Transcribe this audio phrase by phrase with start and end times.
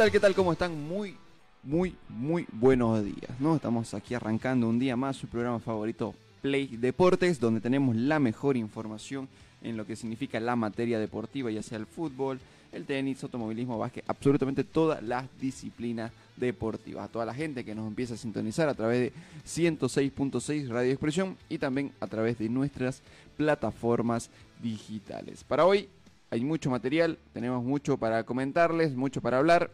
[0.00, 0.34] Tal, qué tal?
[0.34, 0.88] ¿Cómo están?
[0.88, 1.14] Muy,
[1.62, 3.56] muy, muy buenos días, ¿no?
[3.56, 8.56] Estamos aquí arrancando un día más su programa favorito Play Deportes, donde tenemos la mejor
[8.56, 9.28] información
[9.60, 12.40] en lo que significa la materia deportiva, ya sea el fútbol,
[12.72, 17.04] el tenis, automovilismo, básquet, absolutamente todas las disciplinas deportivas.
[17.04, 19.12] A toda la gente que nos empieza a sintonizar a través de
[19.46, 23.02] 106.6 Radio Expresión y también a través de nuestras
[23.36, 24.30] plataformas
[24.62, 25.44] digitales.
[25.44, 25.90] Para hoy
[26.30, 29.70] hay mucho material, tenemos mucho para comentarles, mucho para hablar.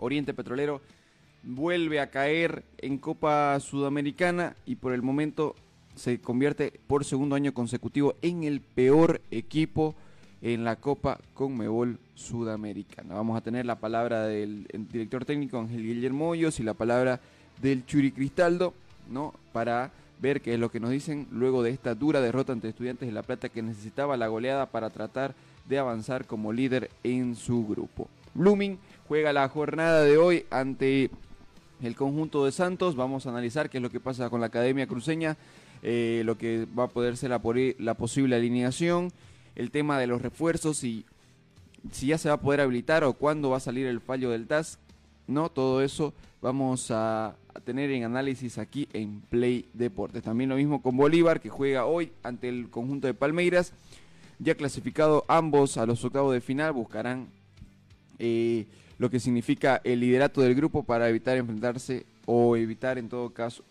[0.00, 0.80] Oriente Petrolero
[1.42, 5.54] vuelve a caer en Copa Sudamericana y por el momento
[5.94, 9.94] se convierte por segundo año consecutivo en el peor equipo
[10.42, 13.14] en la Copa Conmebol Sudamericana.
[13.14, 17.20] Vamos a tener la palabra del director técnico Ángel Guillermo Hoyos y la palabra
[17.60, 18.72] del Churi Cristaldo,
[19.10, 19.34] ¿no?
[19.52, 23.08] Para ver qué es lo que nos dicen luego de esta dura derrota ante Estudiantes
[23.08, 25.34] de La Plata que necesitaba la goleada para tratar
[25.68, 28.08] de avanzar como líder en su grupo.
[28.34, 28.78] Blooming
[29.10, 31.10] juega la jornada de hoy ante
[31.82, 32.94] el conjunto de Santos.
[32.94, 35.36] Vamos a analizar qué es lo que pasa con la Academia Cruceña,
[35.82, 39.10] eh, lo que va a poder ser la, posible alineación,
[39.56, 41.04] el tema de los refuerzos y
[41.90, 44.46] si ya se va a poder habilitar o cuándo va a salir el fallo del
[44.46, 44.78] TAS.
[45.26, 50.22] No, todo eso vamos a, a tener en análisis aquí en Play Deportes.
[50.22, 53.72] También lo mismo con Bolívar que juega hoy ante el conjunto de Palmeiras.
[54.38, 57.26] Ya clasificado ambos a los octavos de final, buscarán
[58.20, 58.66] eh,
[59.00, 63.64] lo que significa el liderato del grupo para evitar enfrentarse o evitar en todo caso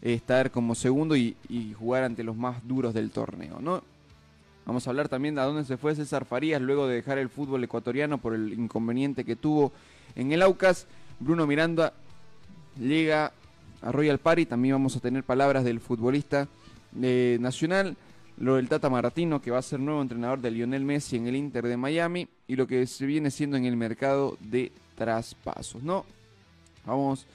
[0.00, 1.34] estar como segundo y,
[1.76, 3.82] jugar ante los más duros del torneo, ¿no?
[4.64, 7.28] Vamos a hablar también de a dónde se fue César Farías luego de dejar el
[7.28, 9.72] fútbol ecuatoriano por el inconveniente que tuvo
[10.14, 10.86] en el Aucas.
[11.18, 11.92] Bruno Miranda
[12.78, 13.32] llega
[13.82, 16.46] a Royal Party, también vamos a tener palabras del futbolista
[17.02, 17.96] eh, nacional
[18.38, 21.36] lo del Tata Martino, que va a ser nuevo entrenador de Lionel Messi en el
[21.36, 26.04] Inter de Miami, y lo que se viene siendo en el mercado de traspasos, ¿no?
[26.84, 27.26] Vamos,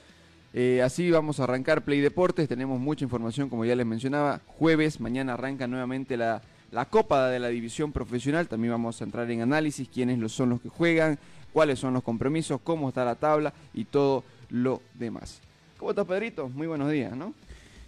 [0.54, 5.00] eh, así vamos a arrancar Play Deportes, tenemos mucha información, como ya les mencionaba, jueves,
[5.00, 9.42] mañana arranca nuevamente la, la Copa de la División Profesional, también vamos a entrar en
[9.42, 11.18] análisis, quiénes son los que juegan,
[11.52, 15.40] cuáles son los compromisos, cómo está la tabla y todo lo demás.
[15.78, 16.48] ¿Cómo estás, Pedrito?
[16.48, 17.34] Muy buenos días, ¿no?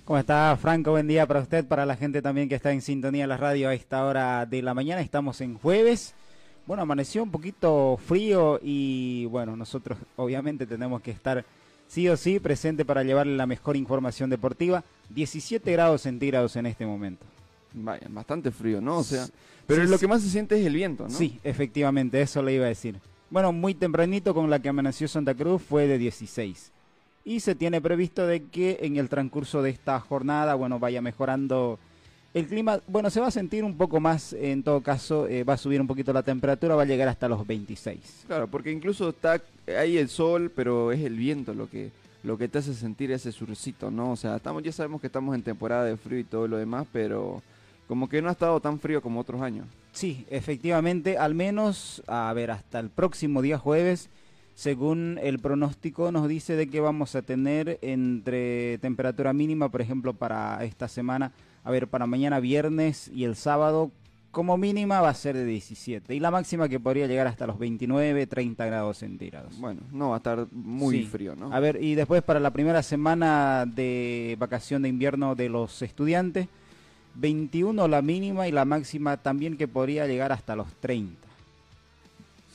[0.04, 0.90] ¿Cómo está Franco?
[0.90, 3.70] Buen día para usted, para la gente también que está en sintonía de la radio
[3.70, 5.00] a esta hora de la mañana.
[5.00, 6.12] Estamos en jueves.
[6.66, 11.46] Bueno, amaneció un poquito frío y bueno, nosotros obviamente tenemos que estar
[11.88, 14.84] sí o sí presente para llevarle la mejor información deportiva.
[15.08, 17.24] 17 grados centígrados en este momento.
[17.72, 18.98] Vaya, bastante frío, ¿no?
[18.98, 19.26] O sea,
[19.66, 21.10] pero sí, lo que más se siente es el viento, ¿no?
[21.16, 23.00] Sí, efectivamente, eso le iba a decir.
[23.30, 26.73] Bueno, muy tempranito con la que amaneció Santa Cruz fue de 16
[27.24, 31.78] y se tiene previsto de que en el transcurso de esta jornada, bueno, vaya mejorando
[32.34, 32.80] el clima.
[32.86, 35.80] Bueno, se va a sentir un poco más, en todo caso, eh, va a subir
[35.80, 38.24] un poquito la temperatura, va a llegar hasta los 26.
[38.26, 39.40] Claro, porque incluso está
[39.78, 41.90] ahí el sol, pero es el viento lo que
[42.24, 44.12] lo que te hace sentir ese surcito, ¿no?
[44.12, 46.86] O sea, estamos ya sabemos que estamos en temporada de frío y todo lo demás,
[46.90, 47.42] pero
[47.86, 49.66] como que no ha estado tan frío como otros años.
[49.92, 54.08] Sí, efectivamente, al menos, a ver, hasta el próximo día jueves
[54.54, 60.14] según el pronóstico nos dice de que vamos a tener entre temperatura mínima, por ejemplo,
[60.14, 61.32] para esta semana,
[61.64, 63.90] a ver, para mañana viernes y el sábado,
[64.30, 67.58] como mínima va a ser de 17 y la máxima que podría llegar hasta los
[67.58, 69.58] 29, 30 grados centígrados.
[69.58, 71.04] Bueno, no va a estar muy sí.
[71.06, 71.52] frío, ¿no?
[71.52, 76.48] A ver, y después para la primera semana de vacación de invierno de los estudiantes,
[77.16, 81.16] 21 la mínima y la máxima también que podría llegar hasta los 30.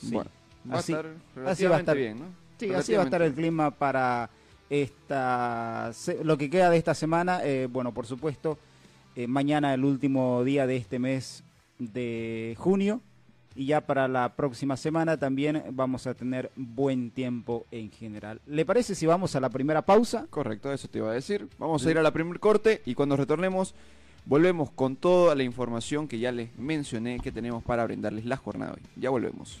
[0.00, 0.14] Sí.
[0.14, 0.39] Bueno
[0.72, 2.26] va así, a estar así va a estar bien, ¿no?
[2.58, 4.30] Sí, así va a estar el clima para
[4.68, 5.90] esta
[6.22, 7.40] lo que queda de esta semana.
[7.44, 8.58] Eh, bueno, por supuesto,
[9.16, 11.42] eh, mañana el último día de este mes
[11.78, 13.00] de junio.
[13.56, 18.40] Y ya para la próxima semana también vamos a tener buen tiempo en general.
[18.46, 20.26] ¿Le parece si vamos a la primera pausa?
[20.30, 21.48] Correcto, eso te iba a decir.
[21.58, 23.74] Vamos a ir a la primer corte y cuando retornemos
[24.24, 28.74] volvemos con toda la información que ya les mencioné que tenemos para brindarles la jornada
[28.74, 28.82] hoy.
[28.96, 29.60] Ya volvemos.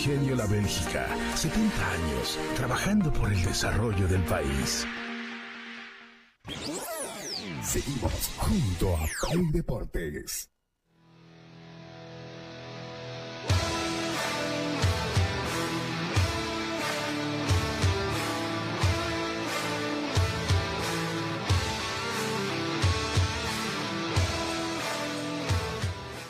[0.00, 4.86] Ingenio La Bélgica, 70 años trabajando por el desarrollo del país.
[7.62, 10.48] Seguimos junto a Play Deportes.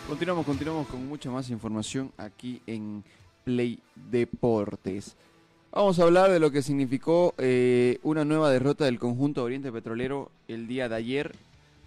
[0.08, 3.04] Continuamos, continuamos con mucha más información aquí en
[3.44, 5.16] Play Deportes.
[5.72, 10.30] Vamos a hablar de lo que significó eh, una nueva derrota del conjunto Oriente Petrolero
[10.48, 11.36] el día de ayer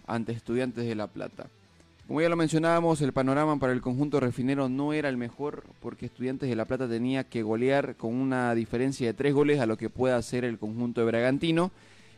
[0.08, 1.48] ante Estudiantes de La Plata.
[2.08, 6.06] Como ya lo mencionábamos, el panorama para el conjunto refinero no era el mejor porque
[6.06, 9.78] Estudiantes de La Plata tenía que golear con una diferencia de tres goles a lo
[9.78, 11.72] que pueda hacer el conjunto de Bragantino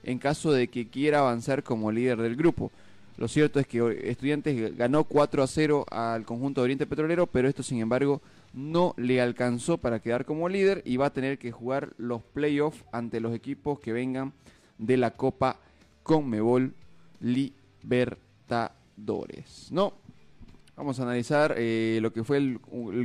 [0.03, 2.71] en caso de que quiera avanzar como líder del grupo.
[3.17, 7.47] Lo cierto es que Estudiantes ganó 4 a 0 al conjunto de Oriente Petrolero, pero
[7.47, 8.21] esto sin embargo
[8.55, 12.83] no le alcanzó para quedar como líder y va a tener que jugar los playoffs
[12.91, 14.33] ante los equipos que vengan
[14.77, 15.59] de la Copa
[16.03, 16.73] Conmebol
[17.19, 19.71] Libertadores.
[19.71, 19.93] No,
[20.75, 22.59] vamos a analizar eh, lo que fue el,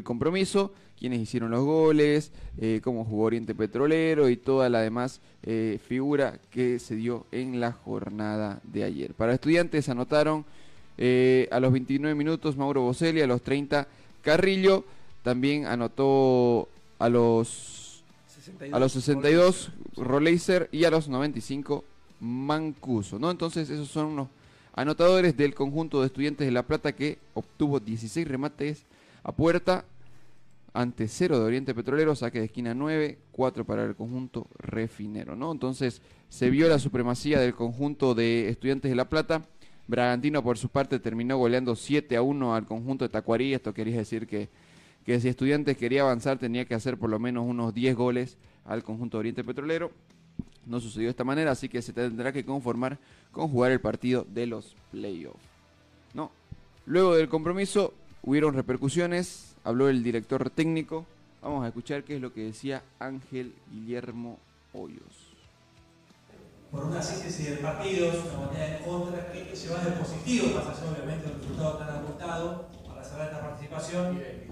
[0.05, 5.79] compromiso, quiénes hicieron los goles, eh, cómo jugó Oriente Petrolero y toda la demás eh,
[5.85, 9.15] figura que se dio en la jornada de ayer.
[9.15, 10.45] Para estudiantes anotaron
[11.03, 13.89] eh, a los 29 minutos Mauro Boselli, a los 30
[14.21, 14.85] Carrillo,
[15.23, 16.69] también anotó
[16.99, 18.03] a los,
[18.73, 21.85] a los 62 Roleiser y a los 95
[22.21, 23.31] Mancuso, ¿no?
[23.31, 24.29] Entonces esos son unos
[24.75, 28.85] anotadores del conjunto de estudiantes de La Plata que obtuvo 16 remates
[29.23, 29.85] a puerta
[30.73, 35.51] ante 0 de Oriente Petrolero, saque de esquina 9, 4 para el conjunto refinero, ¿no?
[35.51, 39.47] Entonces se vio la supremacía del conjunto de estudiantes de La Plata.
[39.89, 43.97] Bragantino por su parte terminó goleando 7 a 1 al conjunto de Tacuarí, esto quería
[43.97, 44.49] decir que,
[45.11, 48.85] que si estudiantes quería avanzar tenía que hacer por lo menos unos 10 goles al
[48.85, 49.91] conjunto de Oriente Petrolero.
[50.67, 52.97] No sucedió de esta manera, así que se tendrá que conformar
[53.33, 55.41] con jugar el partido de los playoffs.
[56.15, 56.31] ¿no?
[56.87, 57.93] Luego del compromiso
[58.23, 61.05] hubieron repercusiones, habló el director técnico.
[61.43, 64.39] Vamos a escuchar qué es lo que decía Ángel Guillermo
[64.73, 65.35] Hoyos.
[66.71, 70.69] por una síntesis del partido, una moneda en contra, que se va de positivo, más
[70.69, 74.50] allá obviamente del resultado tan abultado para cerrar esta participación.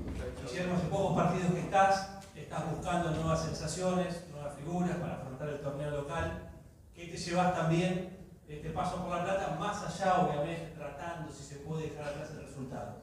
[0.48, 5.60] Guillermo, hace pocos partidos que estás, estás buscando nuevas sensaciones, nuevas figuras para afrontar el
[5.60, 6.50] torneo local.
[6.94, 8.16] ¿Qué te llevas también
[8.48, 12.46] este paso por la plata, más allá obviamente tratando si se puede dejar atrás el
[12.46, 13.02] resultado?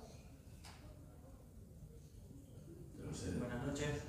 [3.40, 4.02] Buenas noches.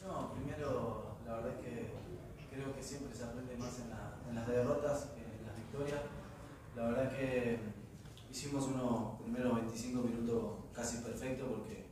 [0.00, 1.92] No, primero, la verdad es que
[2.50, 6.00] creo que siempre se aprende más en, en las derrotas que en las victorias.
[6.76, 7.58] La verdad es que
[8.30, 11.83] hicimos unos primeros 25 minutos casi perfectos porque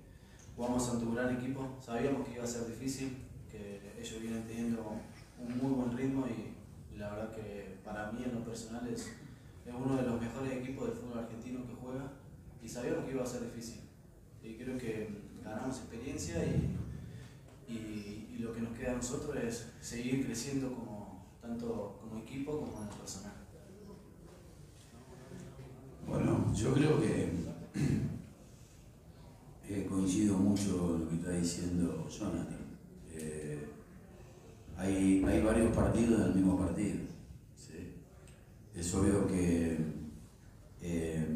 [0.56, 1.76] jugamos ante un gran equipo.
[1.80, 3.16] Sabíamos que iba a ser difícil,
[3.50, 4.92] que ellos vienen teniendo
[5.38, 9.00] un muy buen ritmo y la verdad que para mí en lo personal es,
[9.66, 12.12] es uno de los mejores equipos del fútbol argentino que juega
[12.62, 13.80] y sabíamos que iba a ser difícil.
[14.42, 15.09] Y creo que
[15.44, 16.76] ganamos experiencia y,
[17.73, 22.59] y- y lo que nos queda a nosotros es seguir creciendo como, tanto como equipo
[22.61, 23.32] como en lo personal.
[26.06, 27.32] Bueno, yo creo que
[29.81, 32.59] coincido mucho en lo que está diciendo Jonathan.
[33.12, 33.69] Eh,
[34.76, 36.99] hay, varios partidos del mismo partido.
[37.57, 37.95] ¿sí?
[38.75, 39.79] Es obvio que
[40.81, 41.26] eh,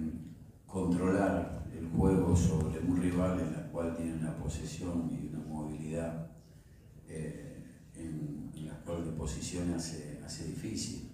[0.66, 6.30] controlar el juego sobre un rival en el cual tiene una posesión y una movilidad
[7.08, 7.62] eh,
[7.94, 11.10] en, en la cual de posición hace, hace difícil.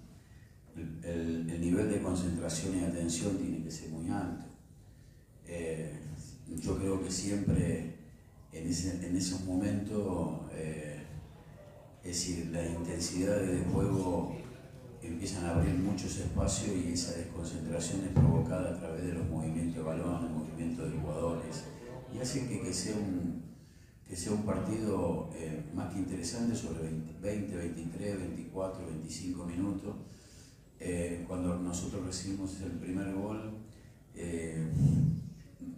[1.02, 4.46] El nivel de concentración y atención tiene que ser muy alto.
[8.72, 11.02] Ese- en esos momentos, eh,
[12.02, 14.36] es decir, la intensidad del juego
[15.02, 19.76] empiezan a abrir muchos espacios y esa desconcentración es provocada a través de los movimientos
[19.76, 21.64] de balón, el movimiento de jugadores,
[22.14, 23.42] y hace que, que sea un,
[24.08, 29.96] que sea un partido eh, más que interesante sobre 20, 20, 23, 24, 25 minutos.
[30.78, 33.52] Eh, cuando nosotros recibimos el primer gol,
[34.14, 34.66] eh,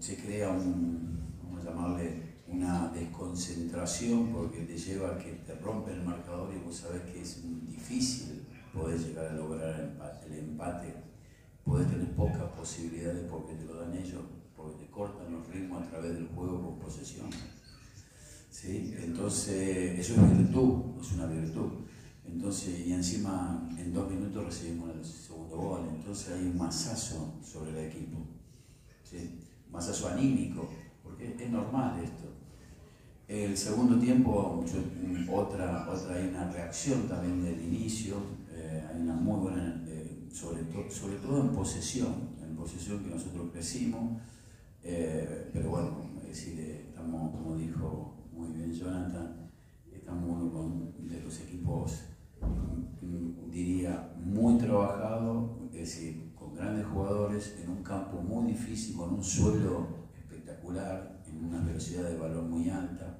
[0.04, 5.92] se crea un, vamos a llamarle, una desconcentración porque te lleva a que te rompe
[5.92, 8.42] el marcador y vos sabés que es difícil
[8.74, 10.88] poder llegar a lograr el empate.
[10.88, 10.94] El.
[11.64, 14.20] Podés tener pocas posibilidades porque te lo dan ellos,
[14.54, 17.30] porque te cortan los ritmos a través del juego con posesión.
[18.50, 18.94] ¿Sí?
[18.98, 21.70] Entonces, eso es virtud, es una virtud.
[22.26, 27.70] Entonces, y encima en dos minutos recibimos el segundo gol, entonces hay un masazo sobre
[27.70, 28.18] el equipo.
[29.02, 29.40] ¿sí?
[29.74, 30.68] Masazo anímico,
[31.02, 32.24] porque es normal esto.
[33.26, 38.16] El segundo tiempo, yo- otra, otra, hay una reacción también del inicio,
[38.52, 43.10] eh, hay una muy buena, eh, sobre, to- sobre todo en posesión, en posesión que
[43.10, 44.20] nosotros crecimos,
[44.82, 45.90] eh, pero bueno,
[46.22, 49.50] es decir, estamos, como dijo muy bien Jonathan,
[49.92, 52.02] estamos con- de los equipos,
[52.42, 56.23] mm, mm, diría, muy trabajado, es decir,
[56.56, 62.16] grandes jugadores, en un campo muy difícil, con un suelo espectacular, en una velocidad de
[62.16, 63.18] balón muy alta.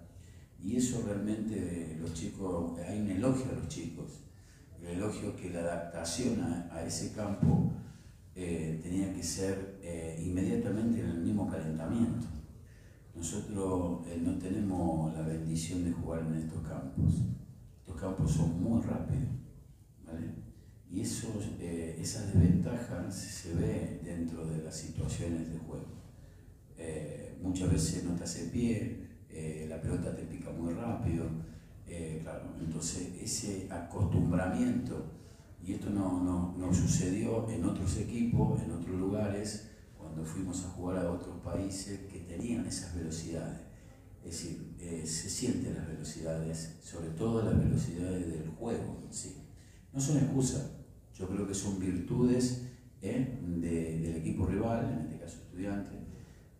[0.63, 4.25] Y eso realmente los chicos, hay un elogio a los chicos,
[4.81, 7.73] el elogio que la adaptación a, a ese campo
[8.37, 12.27] eh, tenía que ser eh, inmediatamente en el mismo calentamiento.
[13.15, 17.23] Nosotros eh, no tenemos la bendición de jugar en estos campos.
[17.79, 19.29] Estos campos son muy rápidos,
[20.05, 20.44] ¿vale?
[20.95, 25.87] Y esos, eh, desventajas se ve dentro de las situaciones de juego.
[26.79, 31.25] Eh, muchas veces no te hace pie, eh, la pelota te pica muy rápido,
[31.89, 35.11] eh, claro, entonces ese acostumbramiento,
[35.67, 40.69] y esto no, no, no sucedió en otros equipos, en otros lugares, cuando fuimos a
[40.69, 43.59] jugar a otros países que tenían esas velocidades.
[44.25, 49.41] Es decir, eh, se sienten las velocidades, sobre todo las velocidades del juego sí.
[49.93, 50.71] No son excusas,
[51.15, 52.63] yo creo que son virtudes
[53.03, 55.93] eh, de- del equipo rival, en este caso estudiante,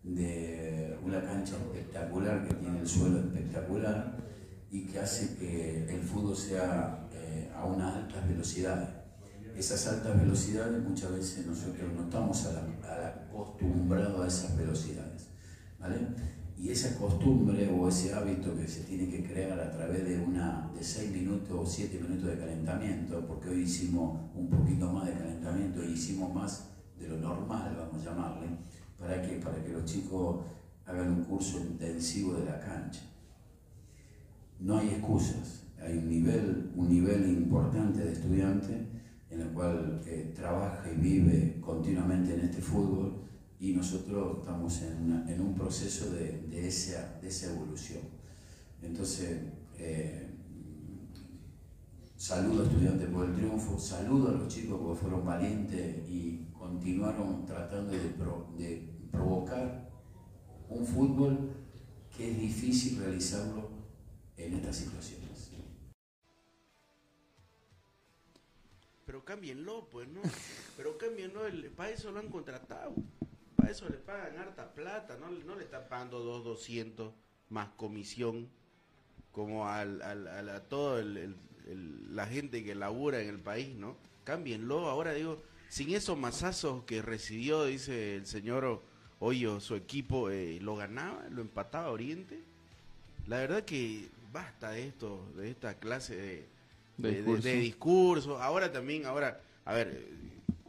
[0.03, 4.15] de una cancha espectacular que tiene el suelo espectacular
[4.71, 8.89] y que hace que el fútbol sea eh, a unas altas velocidades.
[9.57, 15.29] Esas altas velocidades muchas veces nosotros no estamos acostumbrados a esas velocidades.
[15.79, 15.95] ¿vale?
[16.57, 20.71] Y esa costumbre o ese hábito que se tiene que crear a través de una
[20.73, 25.13] de 6 minutos o 7 minutos de calentamiento, porque hoy hicimos un poquito más de
[25.13, 28.47] calentamiento y hicimos más de lo normal, vamos a llamarle,
[28.97, 29.35] ¿para qué?
[29.43, 30.45] Para que los chicos
[30.85, 33.01] hagan un curso intensivo de la cancha.
[34.59, 38.77] No hay excusas, hay un nivel, un nivel importante de estudiantes
[39.29, 43.24] en el cual eh, trabaja y vive continuamente en este fútbol
[43.59, 48.01] y nosotros estamos en, una- en un proceso de, de esa, de esa evolución.
[48.81, 49.39] Entonces,
[49.77, 50.29] eh,
[52.17, 57.45] saludo a estudiantes por el triunfo, saludo a los chicos porque fueron valientes y continuaron
[57.45, 57.99] tratando de,
[58.57, 59.89] de provocar
[60.69, 61.51] un fútbol
[62.15, 63.69] que es difícil realizarlo
[64.37, 65.25] en estas situaciones.
[69.05, 70.21] Pero cámbienlo, pues, ¿no?
[70.77, 72.93] Pero cámbienlo, el- para eso lo han contratado.
[73.65, 77.13] Para eso le pagan harta plata, no, no le están pagando dos doscientos
[77.49, 78.47] más comisión
[79.31, 81.35] como al, al- al- a todo el- el-
[81.67, 83.97] el- la gente que labura en el país, ¿no?
[84.23, 88.81] Cámbienlo, ahora digo, sin esos masazos que recibió, dice el señor
[89.19, 92.39] Hoyo, su equipo eh, lo ganaba, lo empataba Oriente.
[93.27, 96.45] La verdad que basta de esto, de esta clase de,
[96.97, 97.41] De discurso.
[97.43, 98.41] de discurso.
[98.41, 100.07] Ahora también, ahora, a ver,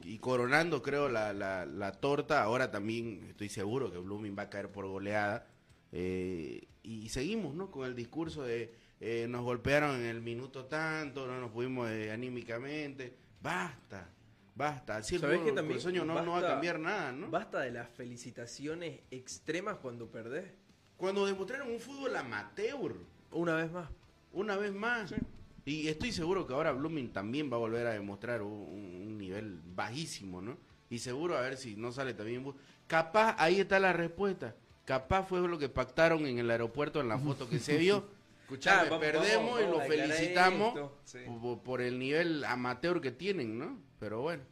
[0.07, 4.51] y coronando creo la, la, la torta, ahora también estoy seguro que Blooming va a
[4.51, 5.47] caer por goleada.
[5.93, 7.71] eh, y seguimos, ¿no?
[7.71, 12.13] Con el discurso de eh, nos golpearon en el minuto tanto, no nos pudimos eh,
[12.13, 13.17] anímicamente.
[13.43, 14.09] Basta,
[14.55, 14.97] basta.
[14.99, 17.29] Así el ¿Sabés que también cruceño no, no va a cambiar nada, ¿no?
[17.29, 20.45] Basta de las felicitaciones extremas cuando perdés.
[20.97, 22.95] Cuando demostraron un fútbol amateur,
[23.33, 23.89] Una vez más.
[24.33, 25.13] una vez más.
[25.67, 30.41] Y estoy seguro que ahora Blooming también va a volver a demostrar un, nivel bajísimo,
[30.41, 30.57] ¿no?
[30.89, 32.55] Y seguro a ver si no sale también.
[32.87, 34.55] Capaz, ahí está la respuesta.
[34.85, 38.07] Capaz fue lo que pactaron en el aeropuerto en la foto que se vio.
[38.43, 41.19] Escuchame, Ah, vamos- perdemos vamos- y lo felicitamos esto, sí.
[41.43, 43.77] por, por el nivel amateur que tienen, ¿no?
[43.99, 44.45] Pero bueno.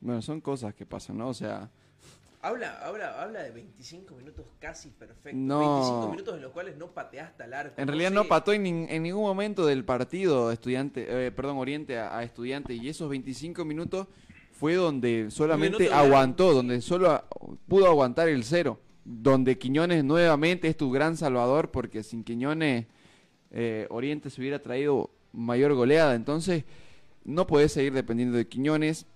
[0.00, 1.28] Bueno, son cosas que pasan, ¿no?
[1.28, 1.70] O sea,
[2.46, 5.34] Habla, habla, habla de 25 minutos casi perfectos.
[5.40, 5.58] No.
[5.58, 7.74] 25 minutos en los cuales no pateaste al arco.
[7.80, 8.28] En realidad no sé.
[8.28, 12.74] pató en, nin- en ningún momento del partido estudiante, eh, perdón, Oriente a, a estudiante
[12.74, 14.06] y esos 25 minutos
[14.52, 17.24] fue donde solamente aguantó, donde solo
[17.66, 22.86] pudo aguantar el cero, donde Quiñones nuevamente es tu gran salvador porque sin Quiñones
[23.50, 26.64] eh, Oriente se hubiera traído mayor goleada, entonces
[27.24, 29.06] no podés seguir dependiendo de Quiñones.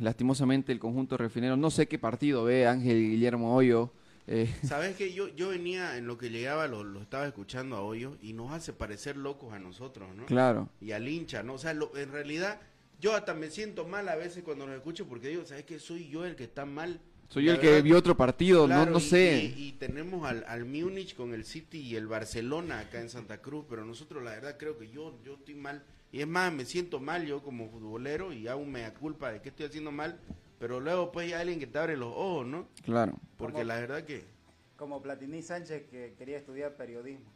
[0.00, 3.92] Lastimosamente el conjunto refinero, no sé qué partido ve Ángel Guillermo Hoyo.
[4.26, 7.82] eh, ¿Sabes que yo, yo venía en lo que llegaba, lo, lo estaba escuchando a
[7.82, 10.24] Hoyo y nos hace parecer locos a nosotros, ¿no?
[10.26, 10.68] Claro.
[10.80, 11.54] Y al hincha, ¿no?
[11.54, 12.60] O sea, lo- en realidad
[13.00, 15.78] yo hasta me siento mal a veces cuando los escucho porque digo, ¿sabes qué?
[15.78, 17.00] Soy yo el que está mal.
[17.28, 19.52] soy yo el que vio otro partido, no, no y- sé.
[19.56, 23.40] Y, y tenemos al, al Múnich con el City y el Barcelona acá en Santa
[23.42, 25.82] Cruz, pero nosotros la verdad creo que yo, yo estoy mal.
[26.12, 29.40] Y es más, me siento mal yo como futbolero y aún me da culpa de
[29.40, 30.18] que estoy haciendo mal,
[30.58, 32.68] pero luego pues hay alguien que te abre los ojos, ¿no?
[32.84, 33.14] Claro.
[33.36, 34.24] Porque Como- la verdad que
[34.76, 37.30] Como Platini Sánchez que quería estudiar periodismo.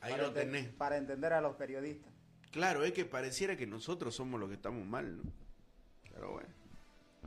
[0.00, 0.68] ahí para lo tenés.
[0.70, 2.12] Para entender a los periodistas.
[2.50, 5.22] Claro, es que pareciera que nosotros somos los que estamos mal, ¿no?
[6.12, 6.48] Pero bueno.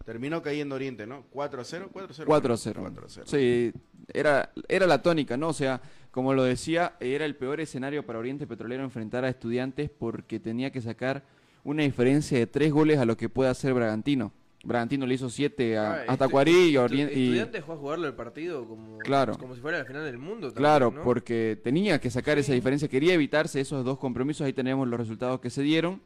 [0.06, 1.24] Terminó cayendo Oriente, ¿no?
[1.32, 2.28] 4 a 0, 4 a 0.
[2.28, 2.80] 4 a 0.
[2.82, 3.26] 4 a 0.
[3.28, 3.74] Sí,
[4.14, 5.50] era, era la tónica, ¿no?
[5.50, 5.82] O sea,
[6.18, 10.72] como lo decía, era el peor escenario para Oriente Petrolero enfrentar a estudiantes porque tenía
[10.72, 11.24] que sacar
[11.64, 14.32] una diferencia de tres goles a lo que puede hacer Bragantino.
[14.64, 18.16] Bragantino le hizo siete a, Ah, estu- estu- Orien- y- Estudiantes fue a jugarlo el
[18.16, 19.38] partido como, Claro.
[19.38, 20.48] como si fuera la final del mundo.
[20.48, 21.04] también, Claro, ¿no?
[21.04, 25.40] porque tenía que sacar esa diferencia, quería evitarse esos dos compromisos, ahí tenemos los resultados
[25.40, 26.02] que se dieron.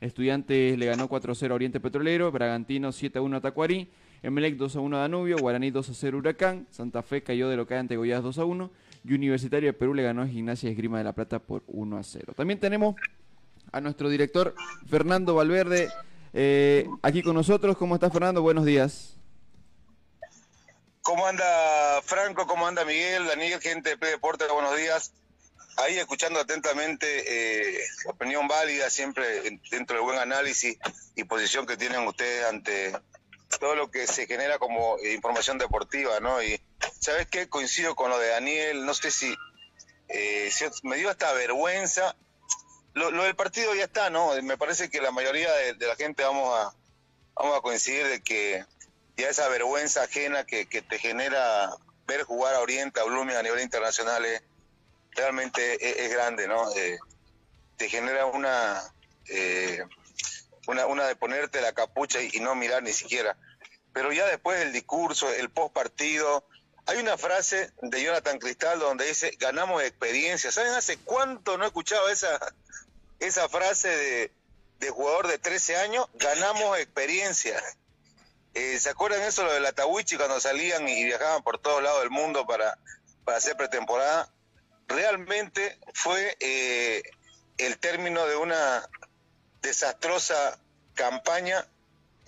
[0.00, 3.90] Estudiantes le ganó 4-0 a Oriente Petrolero, Bragantino 7-1 a Tacuarí,
[4.22, 8.70] Emelec 2-1 a Danubio, Guaraní 2-0 Huracán, Santa Fe cayó de local ante Goiás 2-1
[9.04, 12.34] y Universitario de Perú le ganó a Gimnasia Esgrima de la Plata por 1-0.
[12.34, 12.96] También tenemos
[13.72, 14.54] a nuestro director
[14.88, 15.88] Fernando Valverde
[16.32, 17.76] eh, aquí con nosotros.
[17.76, 18.42] ¿Cómo está Fernando?
[18.42, 19.16] Buenos días.
[21.02, 21.44] ¿Cómo anda
[22.04, 22.46] Franco?
[22.46, 23.26] ¿Cómo anda Miguel?
[23.26, 25.12] Daniel, gente de Play Deportes, buenos días.
[25.76, 30.76] Ahí escuchando atentamente eh, opinión válida, siempre en- dentro del buen análisis
[31.16, 32.92] y posición que tienen ustedes ante
[33.58, 36.42] todo lo que se genera como información deportiva, ¿no?
[36.42, 36.60] Y
[37.00, 37.48] ¿sabes qué?
[37.48, 39.34] Coincido con lo de Daniel, no sé si,
[40.08, 40.50] eh,
[40.82, 42.16] me dio hasta vergüenza.
[42.94, 44.30] Lo, del partido ya está, ¿no?
[44.42, 46.74] Me parece que la mayoría de, la gente vamos a,
[47.34, 48.64] vamos a coincidir de que
[49.16, 51.70] ya esa vergüenza ajena que, te genera
[52.06, 54.42] ver jugar a Oriente, a Blooming a nivel internacional es,
[55.12, 56.74] realmente es, es grande, ¿no?
[56.74, 56.98] Eh,
[57.76, 58.82] te genera una,
[59.28, 59.84] eh,
[60.66, 63.36] una una de ponerte la capucha y, y no mirar ni siquiera.
[63.92, 66.44] Pero ya después del discurso, el post partido,
[66.90, 70.50] hay una frase de Jonathan Cristal donde dice ganamos experiencia.
[70.50, 72.36] ¿Saben hace cuánto no he escuchado esa
[73.20, 74.32] esa frase de,
[74.80, 76.06] de jugador de 13 años?
[76.14, 77.62] Ganamos experiencia.
[78.54, 82.00] Eh, ¿Se acuerdan eso lo de la Tawichi cuando salían y viajaban por todos lados
[82.00, 82.76] del mundo para,
[83.24, 84.28] para hacer pretemporada?
[84.88, 87.04] Realmente fue eh,
[87.58, 88.88] el término de una
[89.62, 90.58] desastrosa
[90.94, 91.64] campaña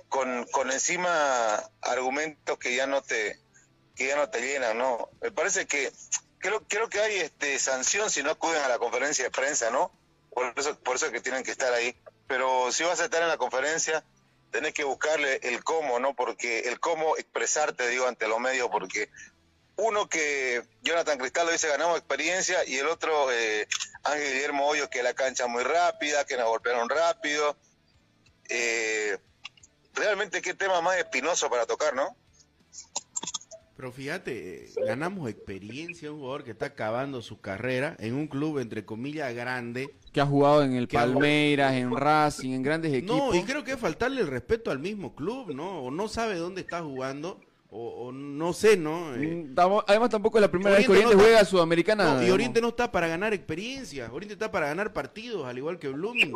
[0.09, 3.42] con, con encima argumentos que ya no te
[3.95, 5.11] que ya no te llenan, ¿no?
[5.21, 5.93] Me parece que
[6.39, 9.93] creo creo que hay este sanción si no acuden a la conferencia de prensa, ¿no?
[10.31, 11.97] Por eso por eso es que tienen que estar ahí.
[12.27, 14.05] Pero si vas a estar en la conferencia
[14.51, 16.15] tenés que buscarle el cómo, ¿no?
[16.15, 19.11] Porque el cómo expresarte, digo, ante los medios, porque
[19.77, 23.67] uno que Jonathan Cristal lo dice ganamos experiencia y el otro eh,
[24.05, 27.57] Ángel Guillermo Hoyos que la cancha muy rápida, que nos golpearon rápido.
[28.49, 29.19] Eh,
[29.95, 32.17] realmente qué tema más espinoso para tocar, ¿no?
[33.77, 38.59] Pero fíjate, eh, ganamos experiencia un jugador que está acabando su carrera en un club
[38.59, 39.95] entre comillas grande.
[40.13, 43.17] Que ha jugado en el Palmeiras, en Racing, en grandes equipos.
[43.17, 45.81] No, y creo que es faltarle el respeto al mismo club, ¿no?
[45.85, 49.15] O no sabe dónde está jugando, o, o no sé, ¿no?
[49.15, 49.55] Eh, Mm,
[49.87, 52.15] Además tampoco es la primera vez que Oriente no está- juega a Sudamericana.
[52.17, 52.31] no, y.
[52.31, 56.35] Oriente no está para ganar experiencia, Oriente está para ganar partidos, al igual que Blooming.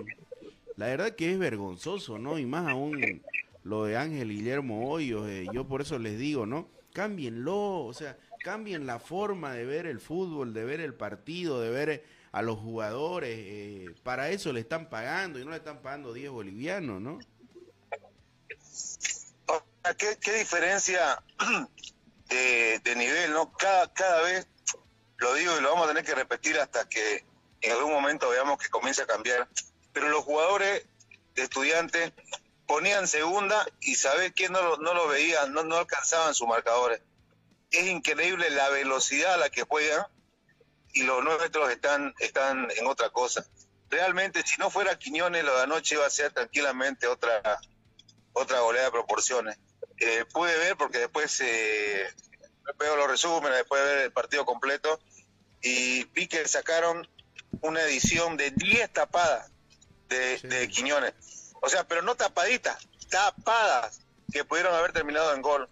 [0.77, 2.39] La verdad que es vergonzoso, ¿no?
[2.39, 3.21] Y más aún
[3.63, 6.69] lo de Ángel Guillermo Hoyos, eh, yo por eso les digo, ¿no?
[6.97, 11.69] Cámbienlo, o sea, cambien la forma de ver el fútbol, de ver el partido, de
[11.69, 13.37] ver eh, a los jugadores.
[13.39, 17.19] eh, para eso le están pagando y no le están pagando 10 bolivianos, ¿no?
[18.63, 21.23] Sea, ¿Qué, qué diferencia
[22.31, 23.53] de, de nivel, ¿no?
[23.53, 24.47] Cada, cada vez,
[25.19, 27.27] lo digo y lo vamos a tener que repetir hasta que
[27.61, 29.47] en algún momento veamos que comience a cambiar,
[29.93, 30.87] pero los jugadores
[31.35, 32.15] de estudiantes
[32.67, 37.01] ponían segunda y sabés que no lo, no lo veían, no, no alcanzaban sus marcadores.
[37.71, 40.07] Es increíble la velocidad a la que juegan
[40.93, 43.47] y los nuestros están, están en otra cosa.
[43.91, 47.61] Realmente, si no fuera Quiñones, lo de anoche iba a ser tranquilamente otra,
[48.33, 49.59] otra goleada de proporciones.
[49.99, 52.07] eh, pude ver porque después eh,
[52.79, 54.99] veo los resúmenes, después de ver el partido completo
[55.63, 57.09] y vi que sacaron
[57.61, 59.51] una edición de 10 tapadas
[60.09, 61.15] de, de Quiñones.
[61.67, 65.69] O sea, pero no tapaditas, tapadas que pudieron haber terminado en gol.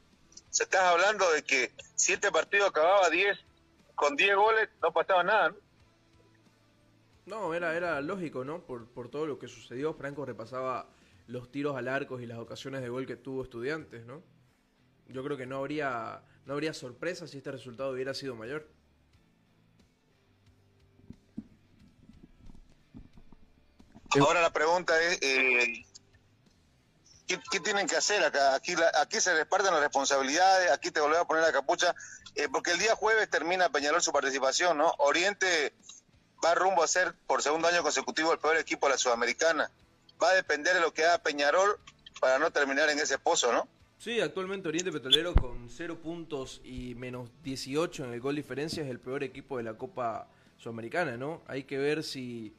[0.51, 3.39] Se estás hablando de que si este partido acababa 10
[3.95, 5.51] con 10 goles, no pasaba nada.
[5.51, 5.57] ¿no?
[7.27, 8.67] No, era, era lógico, ¿no?
[8.67, 10.89] Por, por todo lo que sucedió, Franco repasaba
[11.29, 14.21] los tiros al arco y las ocasiones de gol que tuvo estudiantes, ¿no?
[15.07, 18.69] Yo creo que no habría, no habría sorpresa si este resultado hubiera sido mayor.
[24.21, 25.85] Ahora la pregunta es, eh,
[27.27, 28.55] ¿qué, qué tienen que hacer acá?
[28.55, 31.95] Aquí, la- aquí se reparten las responsabilidades, aquí te volvés a poner la capucha,
[32.35, 34.93] eh, porque el día jueves termina Peñarol su participación, ¿no?
[34.99, 35.73] Oriente
[36.45, 39.71] va rumbo a ser por segundo año consecutivo el peor equipo de la Sudamericana.
[40.23, 41.79] Va a depender de lo que haga Peñarol
[42.21, 43.67] para no terminar en ese pozo, ¿no?
[43.99, 48.91] Sí, actualmente Oriente Petrolero con 0 puntos y menos 18 en el gol diferencia es
[48.91, 51.43] el peor equipo de la Copa Sudamericana, ¿no?
[51.47, 52.53] Hay que ver si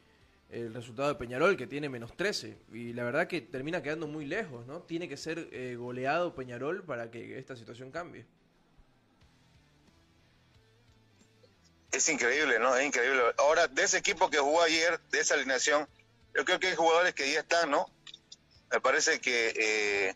[0.49, 4.25] el resultado de Peñarol, que tiene menos 13, y la verdad que termina quedando muy
[4.25, 4.81] lejos, ¿no?
[4.83, 8.25] Tiene que ser eh, goleado Peñarol para que esta situación cambie.
[11.91, 12.75] Es increíble, ¿no?
[12.75, 13.21] Es increíble.
[13.37, 15.87] Ahora, de ese equipo que jugó ayer, de esa alineación,
[16.35, 17.89] yo creo que hay jugadores que ya están, ¿no?
[18.71, 20.15] Me parece que, eh,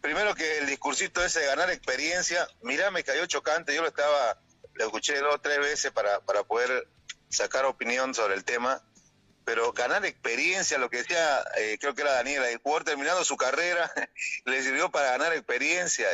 [0.00, 4.40] primero que el discursito ese de ganar experiencia, mirá, me cayó chocante, yo lo estaba,
[4.72, 6.88] lo escuché dos o tres veces para, para poder
[7.28, 8.82] sacar opinión sobre el tema,
[9.44, 13.36] pero ganar experiencia, lo que decía, eh, creo que era Daniela, el jugador terminando su
[13.36, 13.90] carrera,
[14.44, 16.06] le sirvió para ganar experiencia,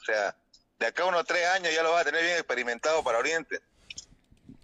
[0.00, 0.36] o sea,
[0.78, 3.60] de acá a unos tres años ya lo va a tener bien experimentado para Oriente.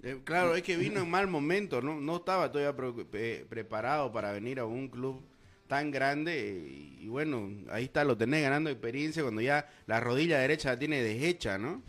[0.02, 2.00] Eh, claro, es que vino en mal momento, ¿no?
[2.00, 5.26] No estaba todavía pre- eh, preparado para venir a un club
[5.66, 10.38] tan grande y, y bueno, ahí está, lo tenés ganando experiencia cuando ya la rodilla
[10.38, 11.82] derecha la tiene deshecha, ¿no?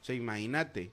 [0.00, 0.92] O sea, imagínate.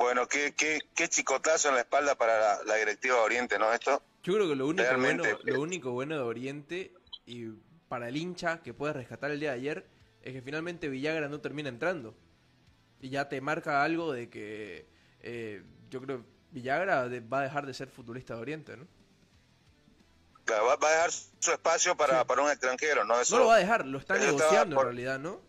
[0.00, 3.70] Bueno, qué, qué, qué chicotazo en la espalda para la, la directiva de Oriente, ¿no?
[3.70, 4.02] Esto.
[4.22, 5.34] Yo creo que lo único, Realmente.
[5.34, 6.94] bueno, lo único bueno de Oriente
[7.26, 7.48] y
[7.86, 9.86] para el hincha que puede rescatar el día de ayer
[10.22, 12.14] es que finalmente Villagra no termina entrando.
[12.98, 14.86] Y ya te marca algo de que
[15.20, 18.86] eh, yo creo Villagra de- va a dejar de ser futbolista de Oriente, ¿no?
[20.46, 23.20] Claro, va, va a dejar su espacio para, para un extranjero, ¿no?
[23.20, 25.40] Eso, No lo va a dejar, lo está negociando por- en realidad, ¿no?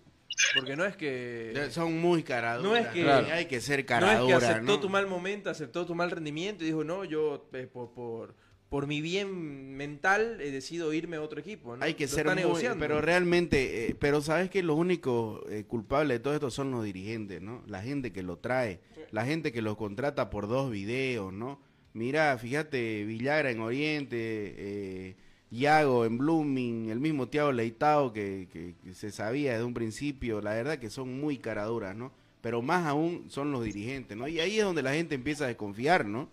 [0.56, 1.68] Porque no es que...
[1.72, 2.64] Son muy caraduras.
[2.72, 3.28] No es que, Claro.
[3.32, 4.80] Hay que ser no es caradura, que aceptó ¿no?
[4.80, 8.36] tu mal momento, aceptó tu mal rendimiento y dijo, no, yo eh, por, por,
[8.70, 11.76] por mi bien mental he decidido irme a otro equipo.
[11.76, 11.84] ¿no?
[11.84, 12.80] Hay que Lo ser está muy, negociando.
[12.80, 16.84] pero realmente, eh, pero sabes que los únicos eh, culpables de todo esto son los
[16.84, 17.64] dirigentes, ¿no?
[17.68, 18.80] La gente que lo trae,
[19.12, 21.60] la gente que lo contrata por dos videos, ¿no?
[21.94, 24.18] Mira, fíjate, Villagra en Oriente,
[24.58, 25.16] eh,
[25.52, 30.42] Iago en Blooming, el mismo Tiago Leitao que, que- que se sabía desde un principio,
[30.42, 32.12] la verdad que son muy caraduras, ¿no?
[32.42, 34.28] Pero más aún son los dirigentes, ¿no?
[34.28, 36.30] Y ahí es donde la gente empieza a desconfiar, ¿no?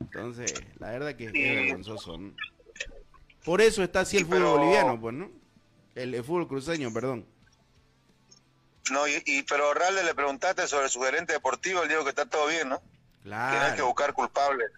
[0.00, 2.32] Entonces, la verdad que es vergonzoso, ¿no?
[3.44, 5.30] Por eso está así el fútbol pero- boliviano, pues, ¿no?
[5.94, 7.24] El, el fútbol cruceño, perdón.
[8.90, 12.10] No, y, y- pero a Ralde le preguntaste sobre su gerente deportivo, él dijo que
[12.10, 12.80] está todo bien, ¿no?
[13.22, 14.70] Que no hay que Claro, buscar culpables.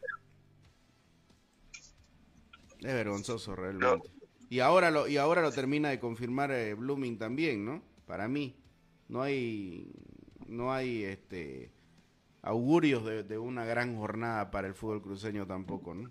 [2.84, 4.10] Es vergonzoso realmente.
[4.50, 7.82] Y ahora lo y ahora lo termina de confirmar eh, Blooming también, ¿no?
[8.06, 8.56] Para mí
[9.08, 9.90] no hay
[10.46, 11.72] no hay este
[12.42, 16.10] augurios de, de una gran jornada para el fútbol cruceño tampoco, ¿no?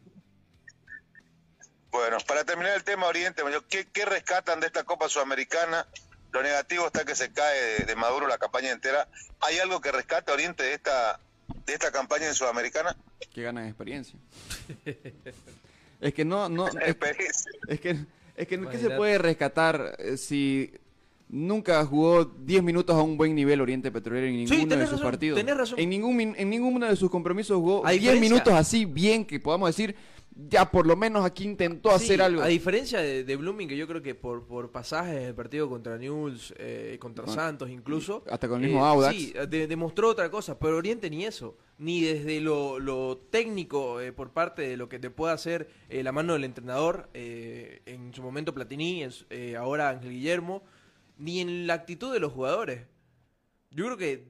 [1.92, 5.88] Bueno, para terminar el tema Oriente, ¿qué, qué rescatan de esta Copa Sudamericana?
[6.32, 9.08] Lo negativo está que se cae de, de Maduro la campaña entera.
[9.42, 11.20] ¿Hay algo que rescata Oriente de esta,
[11.68, 12.98] de esta campaña en Sudamericana?
[13.32, 14.18] Que ganan experiencia.
[16.04, 16.96] es que no, no, es,
[17.68, 17.90] es que,
[18.36, 20.72] es que ¿qué se puede rescatar eh, si
[21.30, 24.92] nunca jugó 10 minutos a un buen nivel Oriente Petrolero en Sí, ninguno de sus
[24.94, 25.40] razón, partidos?
[25.40, 25.80] tenés razón.
[25.80, 29.26] En ningún min- en ninguno de sus compromisos jugó A 10 diferencia- minutos así bien
[29.26, 29.96] que podamos decir
[30.50, 32.42] ya por lo menos aquí intentó Sí, hacer algo.
[32.42, 35.96] A diferencia de, de Blooming, que yo creo que por, por pasajes del partido contra
[36.00, 38.24] News, eh, contra Con- Santos incluso.
[38.30, 39.16] hasta con el mismo eh, Audax.
[39.16, 41.56] Sí, de- demostró otra cosa, pero Oriente ni eso.
[41.84, 46.02] Ni desde lo, lo técnico eh, por parte de lo que te puede hacer eh,
[46.02, 50.64] la mano del entrenador, eh, en su momento Platini, en eh, ahora Ángel Guillermo,
[51.18, 52.86] ni en la actitud de los jugadores.
[53.72, 54.24] Yo creo que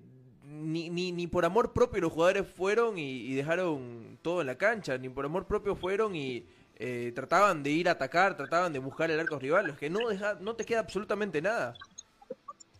[0.45, 4.57] ni, ni, ni por amor propio los jugadores fueron y, y dejaron todo en la
[4.57, 6.45] cancha, ni por amor propio fueron y
[6.77, 10.09] eh, trataban de ir a atacar, trataban de buscar el arco rival, es que no,
[10.09, 11.75] deja, no te queda absolutamente nada.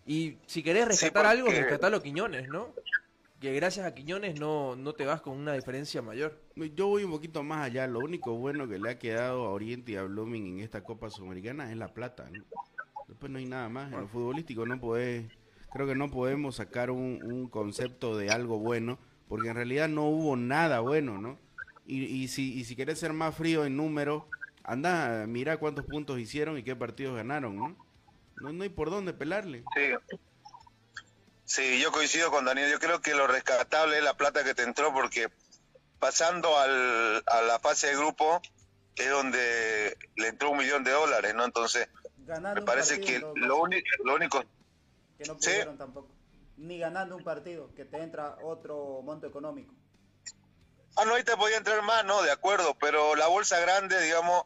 [0.07, 2.69] Y si querés rescatar algo, porque- rescatalo Quiñones, ¿no?
[3.43, 6.39] Que gracias a Quiñones no, no te vas con una diferencia mayor.
[6.55, 7.85] Yo voy un poquito más allá.
[7.87, 11.09] Lo único bueno que le ha quedado a Oriente y a Blooming en esta Copa
[11.09, 12.29] Sudamericana es la plata.
[12.31, 12.41] ¿no?
[13.09, 13.91] Después no hay nada más.
[13.91, 15.25] En lo futbolístico no podés,
[15.73, 20.07] creo que no podemos sacar un, un concepto de algo bueno, porque en realidad no
[20.07, 21.37] hubo nada bueno, ¿no?
[21.85, 24.23] Y, y si, y si querés ser más frío en números,
[24.63, 27.75] anda, mira cuántos puntos hicieron y qué partidos ganaron, ¿no?
[28.37, 29.65] No, no hay por dónde pelarle.
[29.75, 30.17] Sí.
[31.45, 32.71] Sí, yo coincido con Daniel.
[32.71, 35.29] Yo creo que lo rescatable es la plata que te entró porque
[35.99, 38.41] pasando al, a la fase de grupo
[38.95, 41.45] es donde le entró un millón de dólares, ¿no?
[41.45, 44.41] Entonces, Ganando me parece que lo, uni- lo único...
[45.17, 45.49] que no Sí.
[45.49, 46.09] pudieron tampoco.
[46.57, 49.73] Ni ganando un partido, que te entra otro monto económico.
[50.95, 52.21] Ah, no, ahí te podía entrar más, ¿no?
[52.21, 54.45] De acuerdo, pero la bolsa grande, digamos,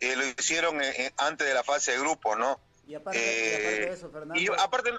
[0.00, 2.60] eh, lo hicieron eh, eh, antes de la fase de grupo, ¿no?
[2.86, 3.22] Y aparte, y
[3.54, 4.90] aparte de Eh, eso, Fernando, y aparte,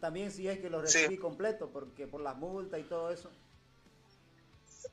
[0.00, 0.98] también si es que lo Sí.
[0.98, 3.30] recibí completo, porque por las multas y todo eso.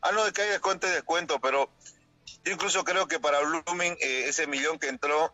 [0.01, 1.69] ah, no, de que hay descuento y descuento, pero
[2.43, 5.33] yo incluso creo que para Blooming eh, ese millón que entró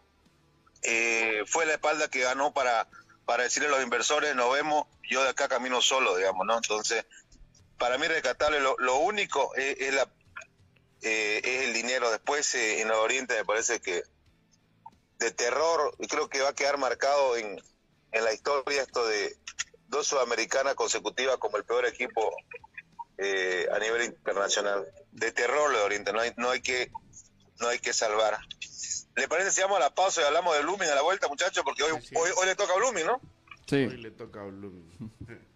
[0.84, 2.88] eh, fue la espalda que ganó para,
[3.26, 6.56] para decirle a los inversores, nos vemos, yo de acá camino solo, digamos, ¿no?
[6.58, 7.06] Entonces,
[7.78, 10.10] para mí rescatable, lo, lo único es, es la,
[11.02, 12.10] eh, es el dinero.
[12.12, 14.04] Después eh, en el Oriente me parece que
[15.20, 17.62] de terror, y creo que va a quedar marcado en,
[18.12, 19.38] en la historia esto de
[19.92, 22.34] dos sudamericanas consecutivas como el peor equipo
[23.18, 24.88] eh, a nivel internacional.
[25.12, 26.92] De terror lo de Oriente, no hay, no hay que
[27.60, 28.40] no hay que salvar.
[29.16, 31.64] ¿Le parece si vamos a la pausa y hablamos de Blooming a la vuelta, muchachos?
[31.64, 33.22] Porque hoy, hoy, hoy le toca a Blooming, ¿no?
[33.68, 33.76] Sí.
[33.76, 35.12] Hoy le toca a Blooming.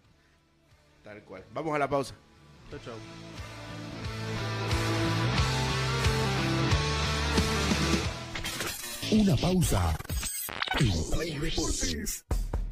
[1.02, 1.44] Tal cual.
[1.52, 2.14] Vamos a la pausa.
[2.70, 2.94] Chau, chau.
[9.10, 9.96] Una pausa.
[10.78, 12.24] En Play Deportes.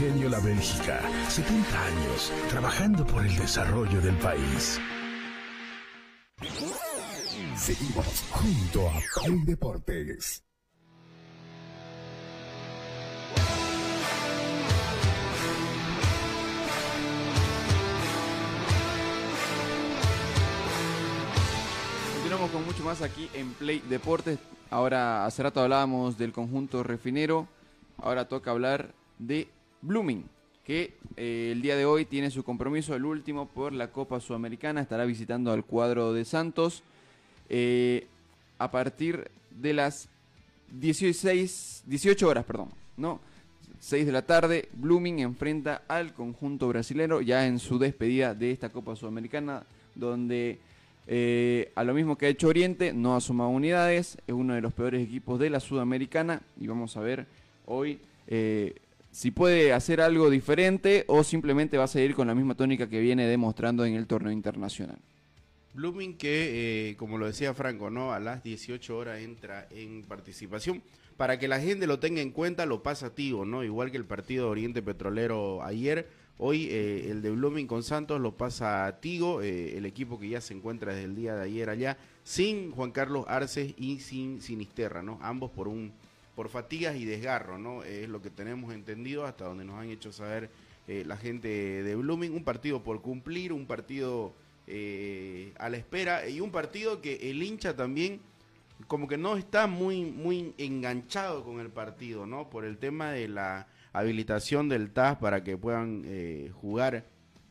[0.00, 4.80] Ingenio La Bélgica, 70 años trabajando por el desarrollo del país.
[7.54, 10.42] Seguimos junto a Play Deportes.
[22.14, 24.38] Continuamos con mucho más aquí en Play Deportes.
[24.70, 27.46] Ahora, hace rato hablábamos del conjunto refinero.
[27.98, 29.50] Ahora toca hablar de
[29.82, 30.24] Blooming,
[30.64, 34.80] que eh, el día de hoy tiene su compromiso, el último, por la Copa Sudamericana.
[34.80, 36.82] Estará visitando al cuadro de Santos
[37.48, 38.06] eh,
[38.58, 40.08] a partir de las
[40.78, 43.20] 16, 18 horas, perdón, ¿no?
[43.80, 48.68] 6 de la tarde, Blooming enfrenta al conjunto brasilero ya en su despedida de esta
[48.68, 49.64] Copa Sudamericana,
[49.94, 50.58] donde
[51.06, 54.60] eh, a lo mismo que ha hecho Oriente, no ha sumado unidades, es uno de
[54.60, 57.26] los peores equipos de la Sudamericana y vamos a ver
[57.64, 57.98] hoy
[59.10, 63.00] si puede hacer algo diferente o simplemente va a seguir con la misma tónica que
[63.00, 64.98] viene demostrando en el torneo internacional.
[65.74, 68.12] Blooming que, eh, como lo decía Franco, ¿no?
[68.12, 70.82] A las 18 horas entra en participación.
[71.16, 73.62] Para que la gente lo tenga en cuenta, lo pasa Tigo, ¿no?
[73.62, 78.20] Igual que el partido de Oriente Petrolero ayer, hoy eh, el de Blooming con Santos
[78.20, 81.68] lo pasa Tigo, eh, el equipo que ya se encuentra desde el día de ayer
[81.68, 85.18] allá, sin Juan Carlos Arces y sin Sinisterra, ¿no?
[85.22, 85.92] Ambos por un
[86.40, 87.82] por fatigas y desgarro, ¿no?
[87.82, 90.48] Es lo que tenemos entendido hasta donde nos han hecho saber
[90.88, 91.48] eh, la gente
[91.82, 92.32] de Blooming.
[92.32, 94.32] Un partido por cumplir, un partido
[94.66, 98.20] eh, a la espera y un partido que el hincha también
[98.86, 102.48] como que no está muy muy enganchado con el partido, ¿no?
[102.48, 107.04] Por el tema de la habilitación del TAS para que puedan eh, jugar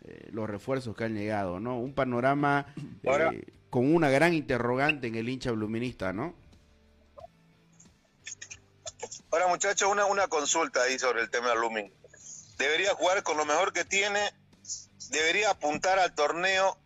[0.03, 1.77] eh, los refuerzos que han llegado, ¿no?
[1.79, 2.65] Un panorama
[3.05, 6.33] Ahora- eh, con una gran interrogante en el hincha bluminista, ¿no?
[9.31, 11.93] Ahora, muchachos, una, una consulta ahí sobre el tema de Blooming.
[12.57, 14.33] ¿Debería jugar con lo mejor que tiene
[15.09, 16.77] debería apuntar al torneo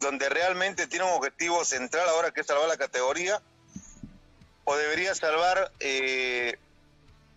[0.00, 3.40] donde realmente tiene un objetivo central ahora que es salvar la categoría
[4.64, 6.58] o debería salvar eh,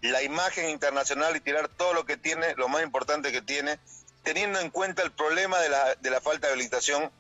[0.01, 3.79] la imagen internacional y tirar todo lo que tiene, lo más importante que tiene,
[4.23, 7.11] teniendo en cuenta el problema de la, de la falta de habilitación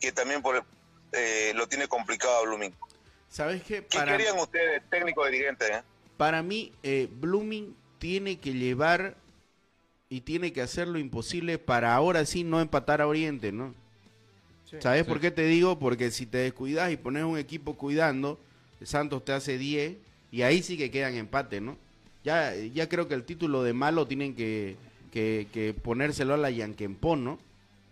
[0.00, 0.64] que también por,
[1.12, 2.74] eh, lo tiene complicado a Blooming.
[3.30, 3.86] ¿Sabes qué?
[3.86, 5.72] ¿Qué querían ustedes, técnico dirigente?
[5.72, 5.82] Eh?
[6.16, 9.16] Para mí, eh, Blooming tiene que llevar
[10.08, 13.74] y tiene que hacer lo imposible para ahora sí no empatar a Oriente, ¿no?
[14.80, 15.08] ¿Sabes Sí.
[15.08, 15.78] por qué te digo?
[15.78, 18.38] Porque si te descuidas y pones un equipo cuidando,
[18.82, 19.96] Santos te hace 10
[20.30, 21.76] y ahí sí que quedan empate, ¿no?
[22.24, 24.76] Ya, ya creo que el título de malo tienen que,
[25.12, 27.38] que, que ponérselo a la Yanquempón, ¿no?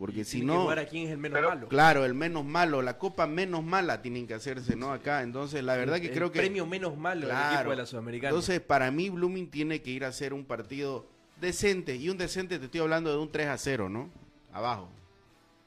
[0.01, 0.63] Porque si que no...
[0.63, 1.69] jugar a quién es el menos malo.
[1.69, 4.95] Claro, el menos malo, la copa menos mala tienen que hacerse, ¿no?
[4.95, 6.39] Acá, entonces la verdad que El creo que...
[6.39, 8.31] premio menos malo del equipo de la Sudamericana.
[8.31, 11.05] Entonces, para mí, Blooming tiene que ir a hacer un partido
[11.39, 11.97] decente.
[11.97, 14.09] Y un decente, te estoy hablando de un 3 a 0, ¿no?
[14.55, 14.89] Abajo.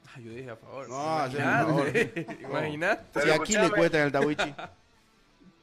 [0.08, 0.88] Ah, yo dije a favor.
[0.88, 1.88] No, el favor.
[1.96, 2.36] Imagínate.
[2.42, 3.20] Imagínate.
[3.20, 4.52] Si aquí le cuesta el Tawichi.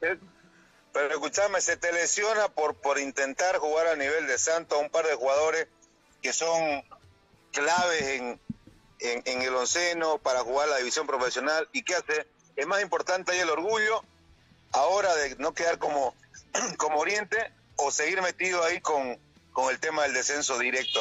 [0.00, 4.88] Pero escúchame, se te lesiona por, por intentar jugar a nivel de Santos a un
[4.88, 5.68] par de jugadores
[6.22, 6.82] que son
[7.52, 8.40] claves en,
[9.02, 11.68] en, en el onceno para jugar la división profesional.
[11.72, 12.26] ¿Y qué hace?
[12.56, 14.02] Es más importante ahí el orgullo
[14.72, 16.14] ahora de no quedar como,
[16.78, 17.36] como Oriente
[17.76, 19.18] o seguir metido ahí con,
[19.52, 21.00] con el tema del descenso directo.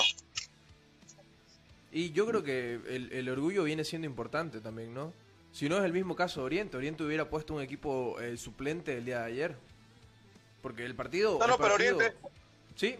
[1.92, 5.14] Y yo creo que el, el orgullo viene siendo importante también, ¿no?
[5.52, 8.98] Si no es el mismo caso de Oriente, Oriente hubiera puesto un equipo eh, suplente
[8.98, 9.58] el día de ayer.
[10.62, 11.38] Porque el partido...
[11.40, 12.16] No, no, pero Oriente-
[12.78, 12.98] Sí,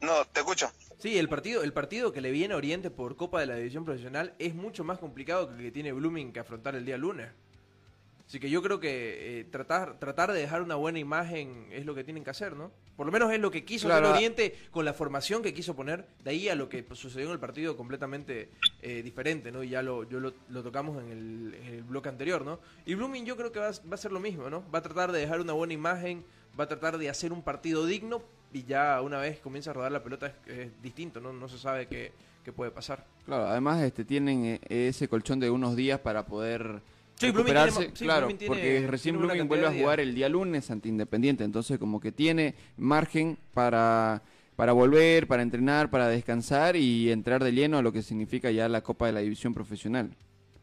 [0.00, 0.72] No, te escucho.
[1.02, 3.84] Sí, el partido, el partido que le viene a Oriente por Copa de la División
[3.84, 7.28] Profesional es mucho más complicado que el que tiene Blooming que afrontar el día lunes.
[8.28, 11.94] Así que yo creo que eh, tratar, tratar de dejar una buena imagen es lo
[11.94, 12.70] que tienen que hacer, ¿no?
[12.96, 14.06] Por lo menos es lo que quiso Claro.
[14.06, 17.32] hacer Oriente con la formación que quiso poner, de ahí a lo que sucedió en
[17.32, 18.48] el partido completamente
[18.80, 19.62] eh, diferente, ¿no?
[19.64, 22.60] Y ya lo, yo lo, lo tocamos en el, en el bloque anterior, ¿no?
[22.86, 24.64] Y Blooming yo creo que va, va a ser lo mismo, ¿no?
[24.72, 26.24] Va a tratar de dejar una buena imagen,
[26.58, 29.92] va a tratar de hacer un partido digno y ya una vez comienza a rodar
[29.92, 31.32] la pelota es, es distinto, ¿no?
[31.32, 32.12] No se sabe qué,
[32.44, 33.04] qué puede pasar.
[33.24, 36.80] Claro, además este tienen eh, ese colchón de unos días para poder
[37.16, 40.28] Sí, recuperarse, tiene ma- sí, claro, tiene- porque recién Blooming vuelve a jugar el día
[40.28, 44.22] lunes ante Independiente, entonces como que tiene margen para
[44.56, 48.68] para volver, para entrenar, para descansar y entrar de lleno a lo que significa ya
[48.68, 50.14] la Copa de la División Profesional.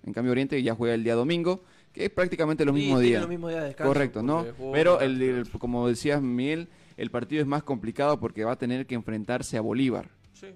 [0.06, 3.22] En cambio Oriente ya juega el día domingo, que es prácticamente los Sí, mismos días.
[3.22, 4.46] los mismos días de descanso, Correcto, ¿no?
[4.72, 6.68] Pero el, el- como decías Miguel,
[7.00, 10.10] el partido es más complicado porque va a tener que enfrentarse a Bolívar.
[10.34, 10.48] Sí.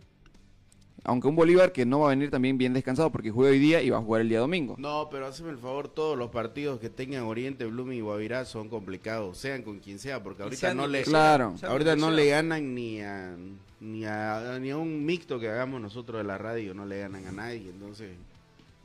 [1.06, 3.82] Aunque un Bolívar que no va a venir también bien descansado porque juega hoy día
[3.82, 4.75] y va a jugar el día domingo.
[4.77, 8.67] No, pero hazme el favor, todos los partidos que tengan Oriente, Blooming y Guavirá son
[8.69, 11.56] complicados, sean con quien sea, porque ahorita no le Claro.
[11.65, 13.36] ahorita no le ganan ni a
[13.79, 17.25] ni a ni a un mixto que hagamos nosotros de la radio, no le ganan
[17.25, 18.12] a nadie, entonces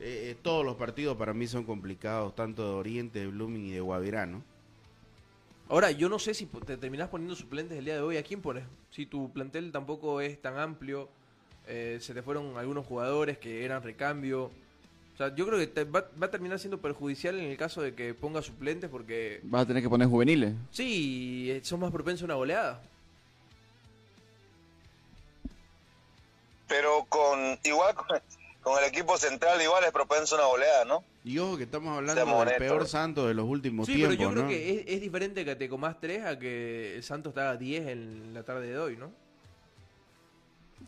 [0.01, 3.71] eh, eh, todos los partidos para mí son complicados, tanto de Oriente, de Blooming y
[3.71, 4.43] de Guavirá, ¿no?
[5.69, 8.41] Ahora, yo no sé si te terminás poniendo suplentes el día de hoy, ¿a quién
[8.41, 8.63] pones?
[8.89, 11.09] Si tu plantel tampoco es tan amplio,
[11.67, 14.45] eh, se te fueron algunos jugadores que eran recambio.
[14.45, 17.83] O sea, yo creo que te va, va a terminar siendo perjudicial en el caso
[17.83, 20.55] de que ponga suplentes porque, Vas a tener que poner juveniles.
[20.71, 22.81] sí, eh, son más propensos a una goleada.
[26.67, 27.95] Pero con igual
[28.61, 31.03] con, el equipo central igual es propenso a una goleada, ¿no?
[31.23, 32.67] Y ojo que estamos hablando Seamos del honestos.
[32.67, 35.55] peor santo de los últimos Sí, tiempos, pero yo creo que es, es diferente que
[35.55, 38.97] te comas 3 a que el Santos te haga 10 en la tarde de hoy,
[38.97, 39.11] ¿no?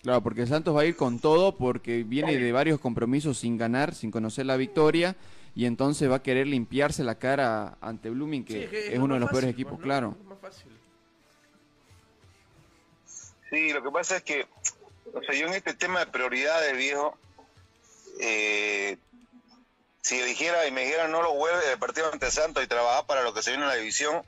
[0.04, 3.94] Claro, porque Santos va a ir con todo porque viene de varios compromisos sin ganar,
[3.94, 5.16] sin conocer la victoria
[5.54, 9.16] y entonces va a querer limpiarse la cara ante Blooming, que Sí, que es, uno
[9.16, 9.84] de los peores equipos, ¿no?
[9.84, 10.16] claro.
[10.20, 10.72] Es más fácil.
[13.50, 14.48] Sí, lo que pasa es que,
[15.14, 17.18] o sea, yo en este tema de prioridades, viejo,
[18.20, 18.98] eh,
[20.02, 23.22] si dijera y me dijeran no lo vuelve el partido ante Santos y trabajar para
[23.22, 24.24] lo que se viene en la división,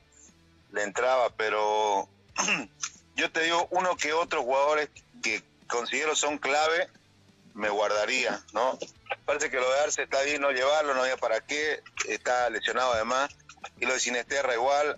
[0.72, 2.08] le entraba, pero
[3.16, 4.90] yo te digo, uno que otros jugadores
[5.22, 6.88] que considero son clave,
[7.54, 8.78] me guardaría, ¿no?
[9.26, 12.94] Parece que lo de Arce está bien no llevarlo, no había para qué, está lesionado
[12.94, 13.30] además,
[13.80, 14.96] y lo de Sinesterra igual,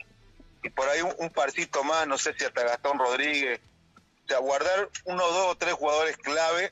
[0.63, 3.59] y por ahí un, un parcito más, no sé si hasta Gastón Rodríguez,
[4.25, 6.71] o sea, guardar uno, dos o tres jugadores clave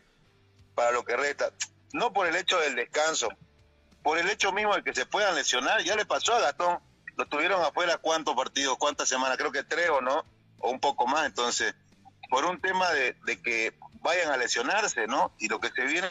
[0.73, 1.51] para lo que resta.
[1.93, 3.29] No por el hecho del descanso,
[4.03, 5.81] por el hecho mismo de que se puedan lesionar.
[5.83, 6.79] Ya le pasó a Gastón,
[7.15, 10.25] lo tuvieron afuera cuántos partidos, cuántas semanas, creo que tres o no,
[10.59, 11.25] o un poco más.
[11.25, 11.73] Entonces,
[12.29, 15.31] por un tema de, que vayan a lesionarse, ¿no?
[15.39, 16.09] Y lo que se viene,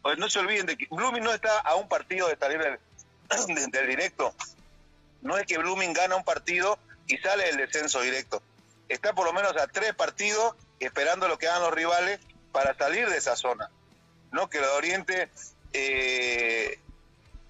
[0.00, 2.78] pues no se olviden de que Blooming no está a un partido de salir del,
[3.54, 4.34] del- del directo.
[5.22, 8.42] No es que Blooming gana un partido y sale del descenso directo.
[8.88, 12.20] Está por lo menos a tres partidos esperando lo que hagan los rivales
[12.52, 13.68] para salir de esa zona.
[14.36, 14.48] ¿No?
[14.48, 15.28] Que lo de Oriente,
[15.72, 16.78] eh,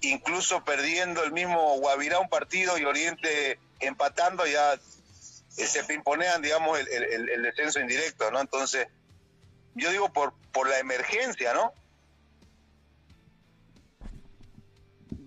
[0.01, 4.77] incluso perdiendo el mismo Guavirá un partido y Oriente empatando, ya eh,
[5.65, 8.39] se pimponean, digamos, el, descenso indirecto, ¿no?
[8.39, 8.87] Entonces,
[9.75, 11.73] yo digo por, por la emergencia, ¿no?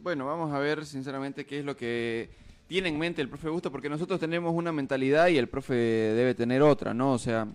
[0.03, 2.31] Bueno, vamos a ver sinceramente qué es lo que
[2.69, 6.35] tiene en mente el profe Gusto, porque nosotros tenemos una mentalidad y el profe debe
[6.35, 7.13] tener otra, ¿no?
[7.13, 7.47] O sea,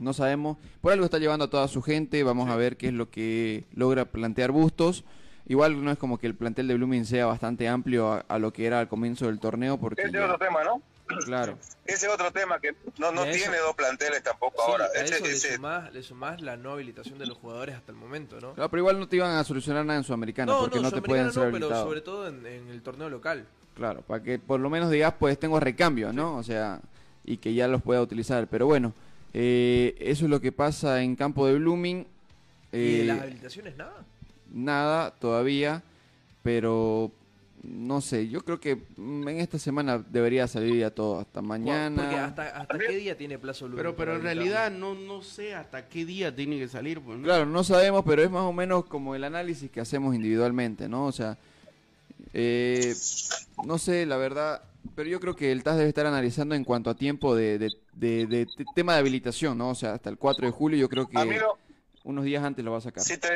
[0.00, 2.92] no sabemos, por algo está llevando a toda su gente, vamos a ver qué es
[2.94, 5.04] lo que logra plantear Bustos.
[5.46, 8.52] Igual no es como que el plantel de Blooming sea bastante amplio a, a lo
[8.52, 10.82] que era al comienzo del torneo, porque Ese es ya- otro tema, ¿no?
[11.24, 11.58] claro.
[11.86, 14.84] Ese es otro tema que no, no tiene dos planteles tampoco Sí, ahora.
[14.84, 17.90] a Ese- eso le ese- sumás, le sumás la no habilitación de los jugadores hasta
[17.90, 18.52] el momento, ¿no?
[18.54, 21.32] Claro, pero igual no te iban a solucionar nada en Sudamericana, porque no, te pueden
[21.32, 23.44] ser no, pero sobre todo en, en el torneo local.
[23.74, 26.36] Claro, para que por lo menos digas, pues tengo recambio, ¿no?
[26.36, 26.80] O sea,
[27.24, 28.46] y que ya los pueda utilizar.
[28.46, 28.92] Pero bueno,
[29.32, 32.06] eh, eso es lo que pasa en campo de Blooming.
[32.72, 34.04] ¿Y de Eh, las habilitaciones nada?
[34.52, 35.82] nada todavía,
[36.42, 37.12] pero
[37.62, 41.48] no sé, yo creo que mm, en esta semana debería salir ya todo, hasta Porque
[41.48, 42.24] mañana.
[42.26, 45.88] hasta, hasta qué día tiene plazo Blooming Pero, pero en realidad no, no sé hasta
[45.88, 47.00] qué día tiene que salir.
[47.00, 47.24] Pues, ¿no?
[47.24, 51.06] Claro, no sabemos, pero es más o menos como el análisis que hacemos individualmente, ¿no?
[51.06, 51.36] O sea,
[52.32, 52.94] eh,
[53.66, 54.62] no sé, la verdad,
[54.94, 57.70] pero yo creo que el TAS debe estar analizando en cuanto a tiempo de, de-
[57.94, 59.70] de- de te- tema de habilitación, ¿no?
[59.70, 61.16] O sea, hasta el 4 de julio yo creo que
[62.04, 63.02] unos días antes lo va a sacar.
[63.02, 63.28] Sí, te,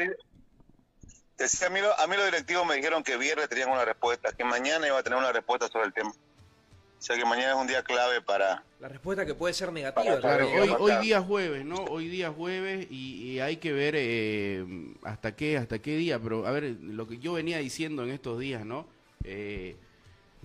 [1.37, 3.85] te decía, a, mí, lo- a mí los directivos me dijeron que viernes tenían una
[3.85, 6.11] respuesta, que mañana iba a tener una respuesta sobre el tema.
[6.11, 8.65] O sea que mañana es un día clave para...
[8.81, 10.21] La respuesta que puede ser negativa.
[10.21, 11.77] Claro, hoy, hoy día jueves, ¿no?
[11.91, 14.65] Hoy día jueves y, y hay que ver eh,
[15.03, 16.19] hasta qué hasta qué día.
[16.19, 18.87] Pero a ver, lo que yo venía diciendo en estos días, ¿no?
[19.23, 19.77] Eh,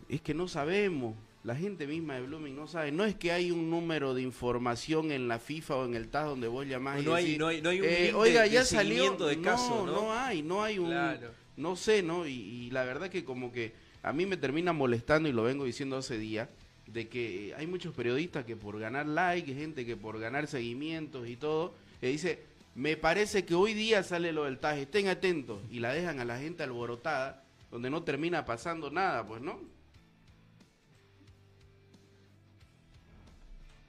[0.09, 1.15] es que no sabemos.
[1.43, 2.91] La gente misma de Blooming no sabe.
[2.91, 6.25] No es que hay un número de información en la FIFA o en el TAS
[6.25, 8.49] donde vos llamás y No hay- no hay- no hay un eh, de- oiga, de
[8.49, 8.89] ya salió.
[8.95, 9.93] seguimiento de caso, ¿no?
[9.93, 10.87] no hay, no hay un...
[10.89, 11.31] Claro.
[11.55, 12.27] No sé, ¿no?
[12.27, 15.63] Y, y la verdad que como que a mí me termina molestando y lo vengo
[15.65, 16.49] diciendo hace día
[16.87, 21.35] de que hay muchos periodistas que por ganar like, gente que por ganar seguimientos y
[21.37, 22.39] todo, eh, dice,
[22.75, 26.25] me parece que hoy día sale lo del TAS, estén atentos, y la dejan a
[26.25, 29.59] la gente alborotada, donde no termina pasando nada, pues, ¿no?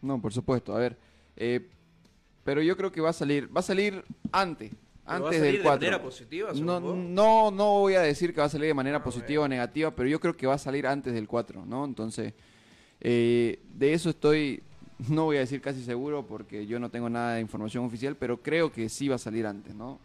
[0.02, 0.96] No, por supuesto, a ver.
[1.36, 1.68] eh,
[2.44, 5.44] pero yo creo que va a salir, va a salir antes, va a antes salir
[5.44, 5.80] del de 4.
[5.86, 9.44] manera positiva, no, no, no voy a decir que va a salir de manera positiva
[9.44, 11.84] o negativa, pero yo creo que va a salir antes del 4, ¿no?
[11.84, 12.32] Entonces,
[13.00, 14.62] eh, de eso estoy,
[15.08, 18.38] no voy a decir casi seguro porque yo no tengo nada de información oficial, pero
[18.38, 19.98] creo que sí va a salir antes, ¿no?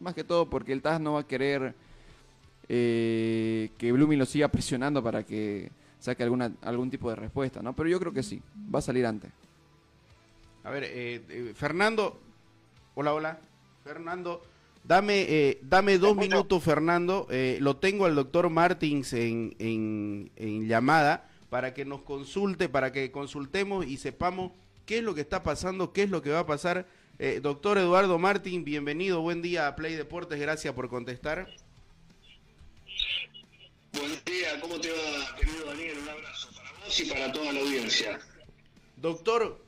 [0.00, 1.74] Más que todo porque el TAS no va a querer
[2.68, 7.74] eh, que Blooming lo siga presionando para que saque alguna, algún tipo de respuesta, ¿no?
[7.74, 8.42] Pero yo creo que sí,
[8.74, 9.30] va a salir antes.
[10.64, 12.20] A ver, eh, eh, Fernando,
[12.94, 13.40] hola, hola,
[13.84, 14.42] Fernando,
[14.84, 20.68] dame, eh, dame dos minutos, Fernando, eh, lo tengo al doctor Martins en, en, en
[20.68, 24.52] llamada para que nos consulte, para que consultemos y sepamos
[24.84, 26.86] qué es lo que está pasando, qué es lo que va a pasar.
[27.18, 31.48] Eh, doctor Eduardo Martín, bienvenido, buen día a Play Deportes, gracias por contestar.
[33.98, 35.98] Buen día, ¿cómo te va, querido Daniel?
[35.98, 38.20] Un abrazo para vos y para toda la audiencia.
[38.96, 39.60] Doctor,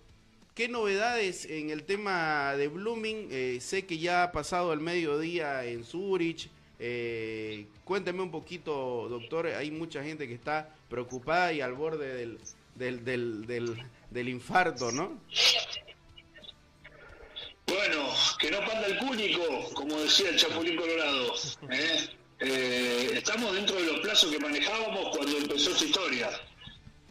[0.54, 3.28] ¿qué novedades en el tema de Blooming?
[3.30, 6.48] Eh, sé que ya ha pasado el mediodía en Zurich.
[6.78, 9.48] Eh, cuénteme un poquito, doctor.
[9.48, 12.38] Hay mucha gente que está preocupada y al borde del,
[12.76, 15.18] del, del, del, del infarto, ¿no?
[17.66, 18.08] Bueno,
[18.38, 19.42] que no panda el cúnico,
[19.74, 21.34] como decía el Chapulín Colorado.
[21.70, 22.08] ¿eh?
[22.40, 26.30] Eh, estamos dentro de los plazos que manejábamos cuando empezó esta historia.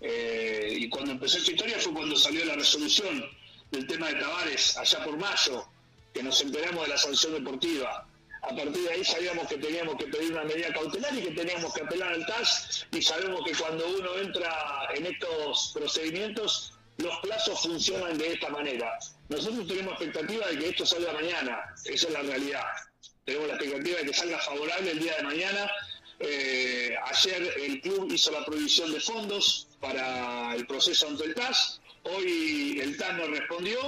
[0.02, 3.24] Eh, y cuando empezó esta historia fue cuando salió la resolución
[3.70, 5.68] del tema de Tavares, allá por mayo,
[6.14, 8.08] que nos enteramos de la sanción deportiva.
[8.42, 11.74] A partir de ahí sabíamos que teníamos que pedir una medida cautelar y que teníamos
[11.74, 17.62] que apelar al TAS y sabemos que cuando uno entra en estos procedimientos los plazos
[17.62, 18.98] funcionan de esta manera.
[19.28, 22.66] Nosotros tenemos expectativa de que esto salga mañana, esa es la realidad.
[23.30, 25.72] Tenemos la expectativa de que salga favorable el día de mañana.
[26.20, 31.80] Eh, ayer el club hizo la provisión de fondos para el proceso ante el TAS.
[32.06, 33.80] Hoy el TAS nos respondió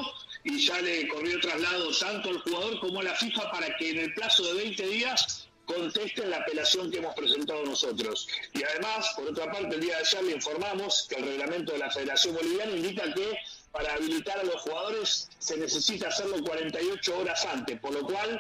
[0.43, 3.97] y ya le corrió traslado tanto al jugador como a la FIFA para que en
[3.97, 8.27] el plazo de 20 días contesten la apelación que hemos presentado nosotros.
[8.53, 11.79] Y además, por otra parte, el día de ayer le informamos que el reglamento de
[11.79, 13.37] la Federación Boliviana indica que
[13.71, 18.39] para habilitar a los jugadores se necesita hacerlo 48 horas antes, por lo cual,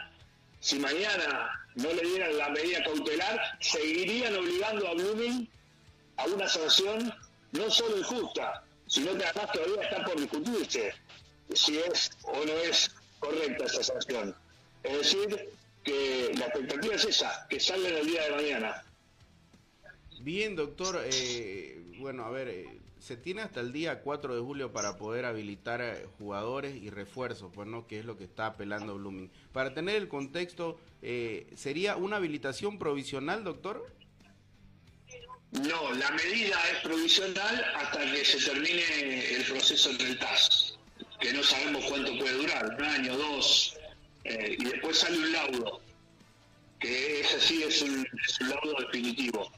[0.61, 5.49] si mañana no le dieran la medida cautelar, seguirían obligando a Blooming
[6.17, 7.13] a una sanción
[7.51, 10.93] no solo injusta, sino que además todavía está por discutirse
[11.53, 14.35] si es o no es correcta esa sanción.
[14.83, 15.49] Es decir,
[15.83, 18.83] que la expectativa es esa, que salga en el día de mañana.
[20.19, 21.01] Bien, doctor.
[21.05, 25.25] eh, bueno, a ver, eh, se tiene hasta el día 4 de julio para poder
[25.25, 29.31] habilitar eh, jugadores y refuerzos, pues no, que es lo que está apelando Blooming.
[29.51, 33.91] Para tener el contexto, eh, ¿sería una habilitación provisional, doctor?
[35.51, 40.77] No, la medida es provisional hasta que se termine el proceso en el TAS,
[41.19, 43.77] que no sabemos cuánto puede durar, un año, dos,
[44.25, 45.81] eh, y después sale un laudo,
[46.79, 49.51] que ese sí es un, es un laudo definitivo.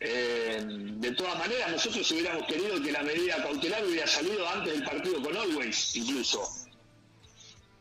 [0.00, 4.82] Eh, de todas maneras, nosotros hubiéramos querido que la medida cautelar hubiera salido antes del
[4.82, 6.48] partido con Always, incluso.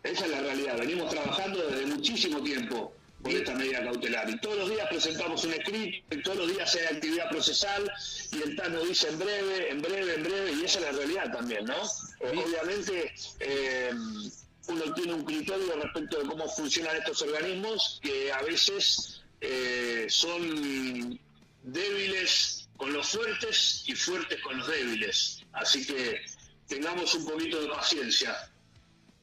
[0.03, 0.77] Esa es la realidad.
[0.77, 4.29] Venimos trabajando desde muchísimo tiempo por esta medida cautelar.
[4.29, 7.91] Y todos los días presentamos un escrito, y todos los días hay actividad procesal,
[8.31, 10.91] y el TAN nos dice en breve, en breve, en breve, y esa es la
[10.91, 11.81] realidad también, ¿no?
[12.21, 13.91] Obviamente, eh,
[14.67, 21.19] uno tiene un criterio respecto de cómo funcionan estos organismos que a veces eh, son
[21.63, 25.43] débiles con los fuertes y fuertes con los débiles.
[25.51, 26.21] Así que
[26.67, 28.35] tengamos un poquito de paciencia.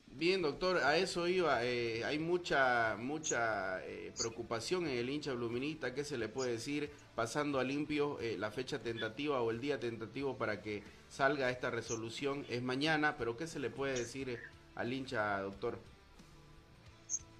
[0.09, 1.63] Bien, doctor, a eso iba.
[1.63, 5.95] eh, hay mucha mucha eh, preocupación en el hincha bluminista.
[5.95, 6.91] ¿Qué se le puede decir?
[7.15, 11.71] Pasando a limpio eh, la fecha tentativa o el día tentativo para que salga esta
[11.71, 14.39] resolución es mañana, pero ¿qué se le puede decir
[14.75, 15.79] al hincha, doctor?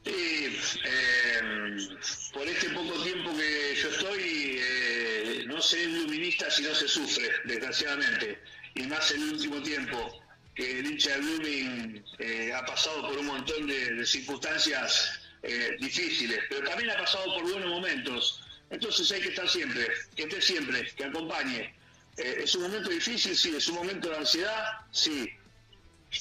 [0.07, 1.89] Sí, eh,
[2.33, 6.87] por este poco tiempo que yo estoy, eh, no se es luminista si no se
[6.87, 8.39] sufre, desgraciadamente.
[8.77, 10.23] Y más el último tiempo,
[10.55, 15.77] que el hincha de Blooming eh, ha pasado por un montón de, de circunstancias eh,
[15.81, 18.43] difíciles, pero también ha pasado por buenos momentos.
[18.71, 21.75] Entonces hay que estar siempre, que esté siempre, que acompañe.
[22.17, 23.37] ¿Es un momento difícil?
[23.37, 23.55] Sí.
[23.57, 24.79] ¿Es un momento de ansiedad?
[24.93, 25.29] Sí.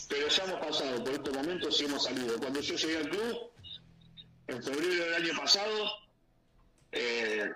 [0.10, 2.38] Pero ya hemos pasado por estos momentos y hemos salido.
[2.38, 3.52] Cuando yo llegué al club,
[4.48, 5.91] en febrero del año pasado,
[6.91, 7.52] eh,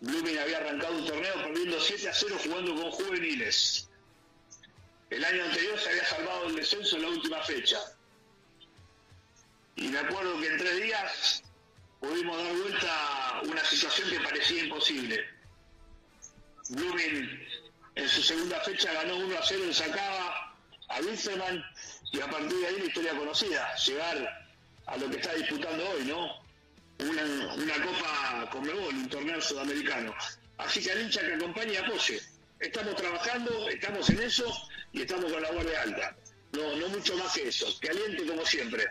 [0.00, 3.88] Blooming había arrancado un torneo perdiendo 7 a 0 jugando con juveniles.
[5.10, 7.78] El año anterior se había salvado el descenso en la última fecha.
[9.76, 11.42] Y me acuerdo que en tres días
[12.00, 15.24] pudimos dar vuelta a una situación que parecía imposible.
[16.68, 17.46] Blooming
[17.94, 20.56] en su segunda fecha ganó 1 a 0 en Sacaba
[20.88, 21.64] a Wilstermann
[22.12, 24.43] y a partir de ahí la historia conocida, llegar
[24.86, 26.44] a lo que está disputando hoy, ¿no?
[27.00, 30.14] Una, una Copa Conmebol, un torneo sudamericano.
[30.58, 32.20] Así que al hincha que acompañe apoye.
[32.60, 34.44] Estamos trabajando, estamos en eso
[34.92, 36.16] y estamos con la guardia alta.
[36.52, 37.66] No, no mucho más que eso.
[37.80, 38.84] Que aliente como siempre.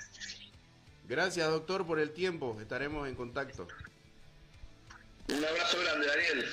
[1.08, 2.58] Gracias, doctor, por el tiempo.
[2.62, 3.68] Estaremos en contacto.
[5.30, 6.46] Un abrazo grande, Daniel.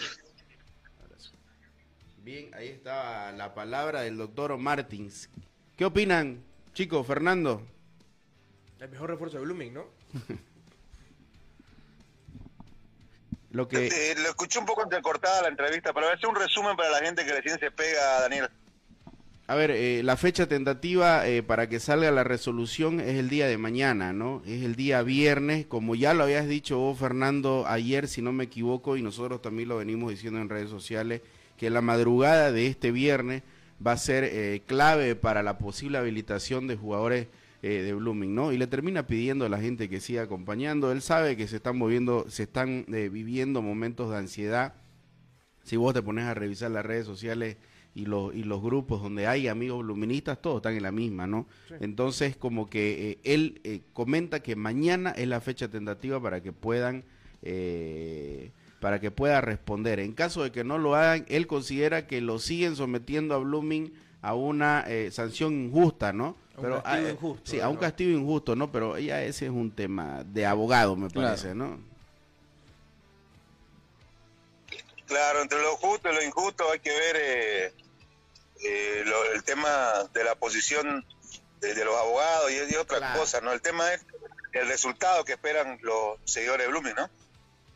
[2.22, 5.28] Bien, ahí está la palabra del doctor Martins.
[5.76, 7.06] ¿Qué opinan, chicos?
[7.06, 7.66] Fernando.
[8.80, 9.84] El mejor refuerzo de Blooming, ¿no?
[13.52, 13.88] Lo que...
[13.88, 16.90] Eh, lo escuché un poco entrecortada la entrevista, pero voy a hacer un resumen para
[16.90, 18.48] la gente que recién se pega, Daniel.
[19.48, 23.48] A ver, eh, la fecha tentativa eh, para que salga la resolución es el día
[23.48, 24.40] de mañana, ¿no?
[24.46, 28.44] Es el día viernes, como ya lo habías dicho vos, Fernando, ayer, si no me
[28.44, 31.22] equivoco, y nosotros también lo venimos diciendo en redes sociales,
[31.56, 33.42] que la madrugada de este viernes
[33.84, 37.26] va a ser eh, clave para la posible habilitación de jugadores
[37.62, 38.52] eh, de Blooming, ¿no?
[38.52, 40.92] Y le termina pidiendo a la gente que siga acompañando.
[40.92, 44.74] Él sabe que se están moviendo, se están eh, viviendo momentos de ansiedad.
[45.62, 47.56] Si vos te pones a revisar las redes sociales
[47.94, 51.46] y los, y los grupos donde hay amigos bluministas, todos están en la misma, ¿no?
[51.68, 51.74] Sí.
[51.80, 56.52] Entonces, como que eh, él eh, comenta que mañana es la fecha tentativa para que
[56.52, 57.04] puedan,
[57.42, 59.98] eh, para que pueda responder.
[59.98, 63.92] En caso de que no lo hagan, él considera que lo siguen sometiendo a Blooming
[64.22, 66.36] a una eh, sanción injusta, ¿no?
[66.56, 67.80] A un castigo injusto, Sí, a un ¿no?
[67.80, 68.70] castigo injusto, ¿no?
[68.70, 71.28] Pero ya ese es un tema de abogado, me Claro.
[71.28, 71.80] parece, ¿no?
[75.06, 77.74] Claro, entre lo justo y lo injusto hay que ver eh,
[78.62, 79.68] eh, lo- el tema
[80.12, 81.04] de la posición
[81.60, 83.18] de, de los abogados y, y otra Claro.
[83.20, 83.52] cosa, ¿no?
[83.52, 84.04] El tema es
[84.52, 87.10] el resultado que esperan los seguidores de Blooming, ¿no?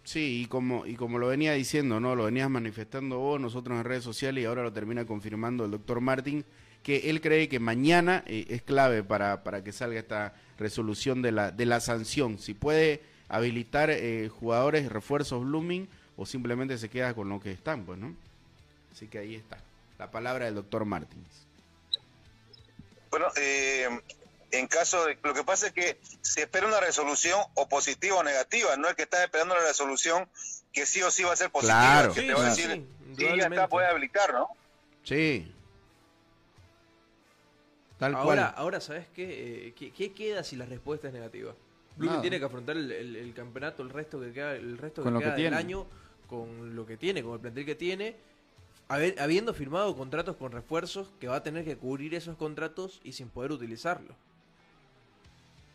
[0.04, 2.14] Sí, y como, y como lo venía diciendo, ¿no?
[2.14, 6.00] Lo venías manifestando vos, nosotros en redes sociales y ahora lo termina confirmando el doctor
[6.02, 6.44] Martín,
[6.82, 11.32] que él cree que mañana eh, es clave para, para que salga esta resolución de
[11.32, 12.38] la, de la sanción.
[12.38, 15.88] Si puede habilitar eh, jugadores, refuerzos Blooming
[16.18, 18.14] o simplemente se queda con lo que están, pues, ¿no?
[18.92, 19.58] Así que ahí está,
[19.98, 21.46] la palabra del doctor Martins.
[23.10, 23.88] Bueno, eh,
[24.58, 25.18] en caso de...
[25.22, 28.94] Lo que pasa es que se espera una resolución o positiva o negativa, no es
[28.94, 30.28] que estás esperando la resolución
[30.72, 32.14] que sí o sí va a ser positiva, Claro.
[32.14, 34.48] que Sí, te va a sí, decir, sí, sí, ya está, puede habilitar, ¿no?
[35.04, 35.50] Sí,
[37.98, 38.54] Tal ahora, cual.
[38.56, 39.68] ahora ¿sabes qué?
[39.68, 39.92] Eh, ¿qué?
[39.92, 41.54] qué queda si la respuesta es negativa?
[41.96, 45.10] Blooming tiene que afrontar el, el- el campeonato, el resto que queda, el resto que
[45.16, 45.86] queda del año,
[46.26, 48.16] con lo que tiene, con el plantel que tiene,
[48.88, 53.12] haber- habiendo firmado contratos con refuerzos que va a tener que cubrir esos contratos y
[53.12, 54.16] sin poder utilizarlo.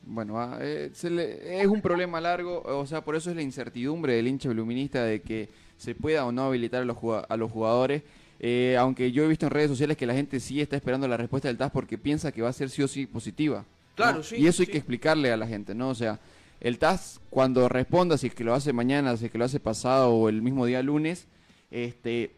[0.06, 3.42] Bueno, va, eh, se le- es un problema largo, o sea, por eso es la
[3.42, 7.38] incertidumbre del hincha bluminista de que se pueda o no habilitar a los, juga- a
[7.38, 8.04] los jugadores.
[8.40, 11.18] Eh, aunque yo he visto en redes sociales que la gente sí está esperando la
[11.18, 13.60] respuesta del TAS porque piensa que va a ser sí o sí positiva.
[13.60, 13.66] ¿no?
[13.96, 15.90] Claro, sí, Y eso hay que explicarle a la gente, ¿no?
[15.90, 16.20] O sea,
[16.62, 19.60] el TAS cuando responda, si es que lo hace mañana, si es que lo hace
[19.60, 21.28] pasado o el mismo día lunes,
[21.70, 22.32] este,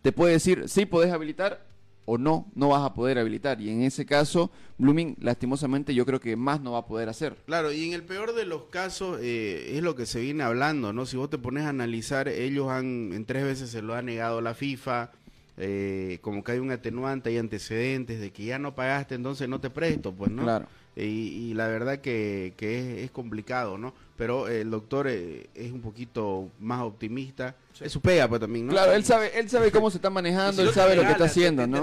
[0.00, 1.65] te puede decir, sí podés habilitar
[2.06, 3.60] o no, no vas a poder habilitar.
[3.60, 7.36] Y en ese caso, Blooming, lastimosamente, yo creo que más no va a poder hacer.
[7.46, 10.92] Claro, y en el peor de los casos eh, es lo que se viene hablando,
[10.92, 11.04] ¿no?
[11.04, 14.40] Si vos te pones a analizar, ellos han, en tres veces se lo ha negado
[14.40, 15.10] la FIFA,
[15.58, 19.60] eh, como que hay un atenuante, hay antecedentes de que ya no pagaste, entonces no
[19.60, 20.44] te presto, pues, ¿no?
[20.44, 20.66] Claro.
[20.96, 23.92] Y, y la verdad que, que es, es complicado, ¿no?
[24.16, 27.54] Pero el doctor eh, es un poquito más optimista.
[27.78, 28.72] Es su pega, pues, también, ¿no?
[28.72, 31.66] Claro, él sabe, él sabe cómo se está manejando, él sabe lo que está haciendo,
[31.66, 31.82] ¿no?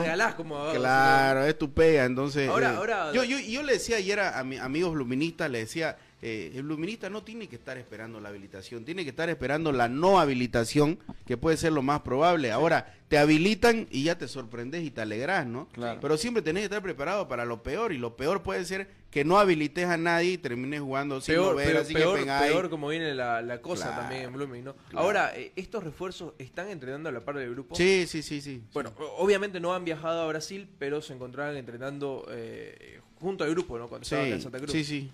[0.79, 2.49] Claro, es tu pega, entonces...
[2.49, 5.59] Ahora- eh, ahora- Yo, yo, yo le decía ayer a, a mis amigos bluministas, le
[5.59, 5.95] decía,
[6.25, 9.89] eh, el bluminista no tiene que estar esperando la habilitación, tiene que estar esperando la
[9.89, 12.51] no habilitación, que puede ser lo más probable.
[12.51, 15.67] Ahora, te habilitan y ya te sorprendes y te alegras, ¿no?
[15.73, 15.99] Claro.
[16.01, 19.25] Pero siempre tenés que estar preparado para lo peor, y lo peor puede ser que
[19.25, 22.51] no habilites a nadie y termines jugando sin Peor, mover, peor, así que peor, pengáis.
[22.51, 24.75] peor como viene la, la cosa Claro, también en Blooming, ¿no?
[24.89, 25.05] claro.
[25.05, 27.75] Ahora, eh, ¿estos refuerzos están entrenando a la par del grupo?
[27.75, 28.63] Sí, sí, sí, sí.
[28.73, 33.77] Bueno, obviamente no han viajado a Brasil, pero se encontraban entrenando eh, junto al grupo,
[33.77, 33.87] ¿no?
[33.87, 34.71] Cuando Sí, estaban en Santa Cruz.
[34.71, 35.11] sí, sí.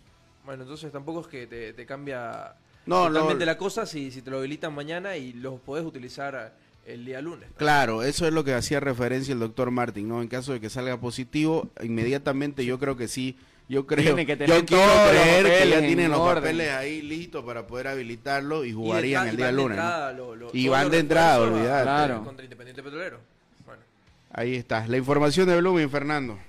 [0.49, 2.55] Bueno, entonces tampoco es que te, te cambia
[2.87, 3.51] No, totalmente no.
[3.51, 6.55] la cosa si, si te lo habilitan mañana y los podés utilizar
[6.87, 7.47] el día lunes.
[7.55, 10.23] Claro, eso es lo que hacía referencia el doctor Martin, ¿no?
[10.23, 13.37] En caso de que salga positivo, inmediatamente yo creo que sí,
[13.67, 16.41] yo creo, que tener yo quiero creer que ya en tienen los orden.
[16.41, 19.77] papeles ahí listos para poder habilitarlo y jugarían el día lunes.
[19.77, 19.83] ¿no?
[19.83, 21.83] entrada lo- lo- y van de entrada, olvidar.
[21.83, 22.23] Claro.
[22.23, 23.19] Contra Independiente Petrolero.
[23.67, 23.83] Bueno.
[24.31, 26.39] Ahí está, la información de Blooming, Fernando.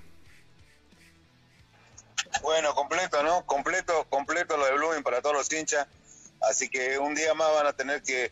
[2.41, 3.45] Bueno, completo, ¿no?
[3.45, 5.87] Completo, completo lo de Blooming para todos los hinchas.
[6.41, 8.31] Así que un día más van a tener que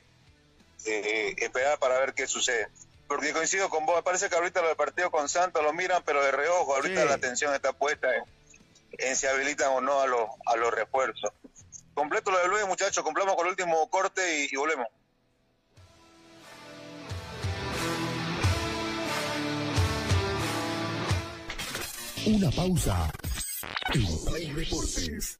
[0.86, 2.68] eh, esperar para ver qué sucede.
[3.08, 6.04] Porque coincido con vos, me parece que ahorita lo del partido con Santos lo miran,
[6.06, 6.76] pero de reojo.
[6.76, 7.08] Ahorita Sí.
[7.08, 8.24] la atención está puesta en,
[9.00, 11.32] en si habilitan o no a los, a los refuerzos.
[11.94, 13.04] Completo lo de Blooming, muchachos.
[13.04, 14.88] Cumplamos con el último corte y, y volvemos.
[22.26, 23.10] Una pausa.
[23.96, 25.40] En Play Deportes.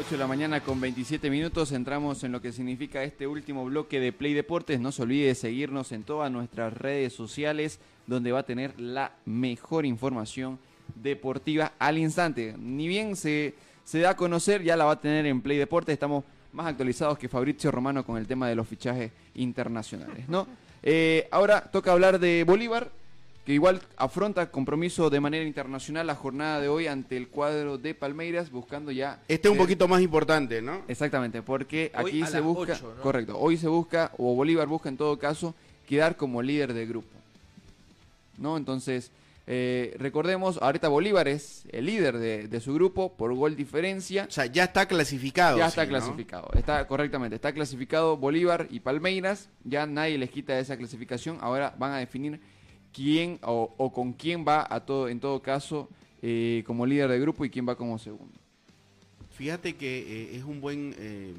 [0.00, 4.00] Ocho de la mañana con 27 minutos entramos en lo que significa este último bloque
[4.00, 4.80] de Play Deportes.
[4.80, 9.12] No se olvide de seguirnos en todas nuestras redes sociales donde va a tener la
[9.26, 10.58] mejor información
[10.94, 12.54] deportiva al instante.
[12.58, 15.92] Ni bien se, se da a conocer, ya la va a tener en Play Deportes.
[15.92, 16.24] Estamos
[16.54, 20.46] más actualizados que Fabrizio Romano con el tema de los fichajes internacionales, ¿no?
[20.82, 22.90] Eh, ahora toca hablar de Bolívar,
[23.44, 27.94] que igual afronta compromiso de manera internacional la jornada de hoy ante el cuadro de
[27.94, 29.18] Palmeiras, buscando ya...
[29.28, 30.82] Este es un poquito más importante, ¿no?
[30.88, 35.18] Exactamente, porque Hoy aquí se busca, correcto, hoy se busca, o Bolívar busca en todo
[35.18, 35.54] caso,
[35.88, 37.08] quedar como líder de grupo.
[38.38, 38.56] ¿No?
[38.56, 39.10] Entonces,
[39.52, 44.26] Eh, recordemos, ahorita Bolívar es el líder de, de su grupo por gol diferencia.
[44.28, 45.58] O sea, ya está clasificado.
[45.58, 45.88] Ya sí, está ¿no?
[45.88, 51.74] clasificado, está correctamente, está clasificado Bolívar y Palmeiras, ya nadie les quita esa clasificación, ahora
[51.78, 52.38] van a definir
[52.92, 55.88] quién o, o con quién va a todo, en todo caso,
[56.22, 58.38] eh, como líder de grupo y quién va como segundo.
[59.30, 61.32] Fíjate que eh, es un buen eh,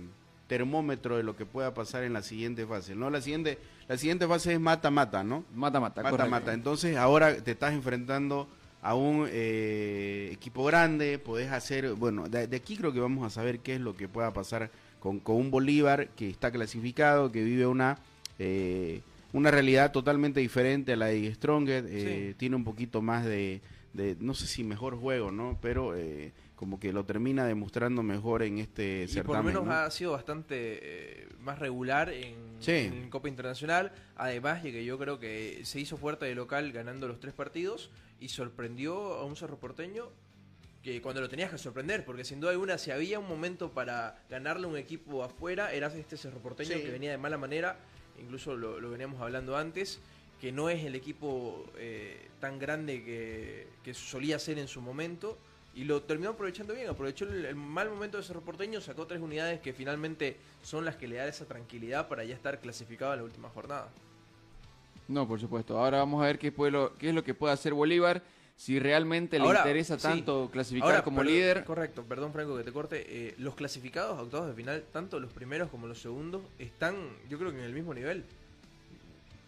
[0.47, 2.95] termómetro de lo que pueda pasar en la siguiente fase.
[2.95, 3.09] ¿no?
[3.09, 5.43] La siguiente, la siguiente fase es mata-mata, ¿no?
[5.53, 6.53] Mata-mata, Mata-mata.
[6.53, 8.47] Entonces ahora te estás enfrentando
[8.81, 13.59] a un equipo grande, podés hacer, bueno, de, de aquí creo que vamos a saber
[13.59, 17.67] qué es lo que pueda pasar con, con un Bolívar que está clasificado, que vive
[17.67, 17.99] una...
[19.33, 23.61] una realidad totalmente diferente a la de Strongest, eh, tiene un poquito más de,
[23.93, 25.57] de, no sé si mejor juego, ¿no?
[25.61, 29.71] Pero eh, como que lo termina demostrando mejor en este Y por lo menos ¿no?
[29.71, 32.71] ha sido bastante eh, más regular en, Sí.
[32.71, 33.91] en Copa Internacional.
[34.15, 37.89] Además de que yo creo que se hizo fuerte de local ganando los tres partidos
[38.19, 40.09] y sorprendió a un cerro porteño
[40.83, 44.19] que cuando lo tenías que sorprender, porque sin duda alguna, si había un momento para
[44.29, 46.81] ganarle a un equipo afuera, era este cerro porteño Sí.
[46.83, 47.77] que venía de mala manera,
[48.21, 49.99] incluso lo, lo veníamos hablando antes,
[50.39, 55.37] que no es el equipo eh, tan grande que, que solía ser en su momento.
[55.73, 59.61] Y lo terminó aprovechando bien, aprovechó el, mal momento de Cerro Porteño, sacó tres unidades
[59.61, 63.25] que finalmente son las que le dan esa tranquilidad para ya estar clasificado en la
[63.25, 63.87] última jornada.
[65.07, 65.77] No, por supuesto.
[65.77, 68.21] Ahora vamos a ver qué, puede qué es lo que puede hacer Bolívar,
[68.61, 70.03] si realmente le Ahora, interesa sí.
[70.03, 71.63] tanto clasificar Ahora, como perdón, líder.
[71.63, 73.03] Correcto, perdón Franco que te corte.
[73.09, 76.95] eh, los clasificados a octavos de final, tanto los primeros como los segundos, están
[77.27, 78.23] yo creo que en el mismo nivel.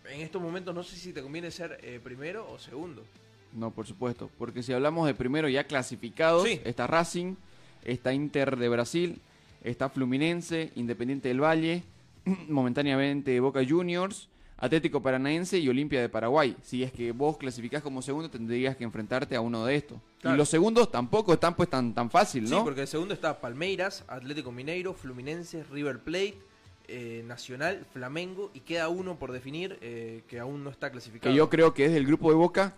[0.10, 3.04] En estos momentos no sé si te conviene ser eh, primero o segundo.
[3.54, 6.60] No, por supuesto, porque si hablamos de primero ya clasificados, Sí.
[6.66, 7.36] está Racing,
[7.86, 9.22] está Inter de Brasil,
[9.64, 11.84] está Fluminense, Independiente del Valle,
[12.50, 14.28] momentáneamente Boca Juniors,
[14.64, 16.56] Atlético Paranaense y Olimpia de Paraguay.
[16.62, 19.98] Si es que vos clasificás como segundo, tendrías que enfrentarte a uno de estos.
[20.22, 20.36] Claro.
[20.36, 22.64] Y los segundos tampoco están pues tan, tan fácil, Sí, ¿no?
[22.64, 26.38] porque el segundo está Palmeiras, Atlético Mineiro, Fluminense, River Plate,
[26.88, 31.30] eh, Nacional, Flamengo y queda uno por definir eh, que aún no está clasificado.
[31.30, 32.74] que yo creo que es del grupo de Boca.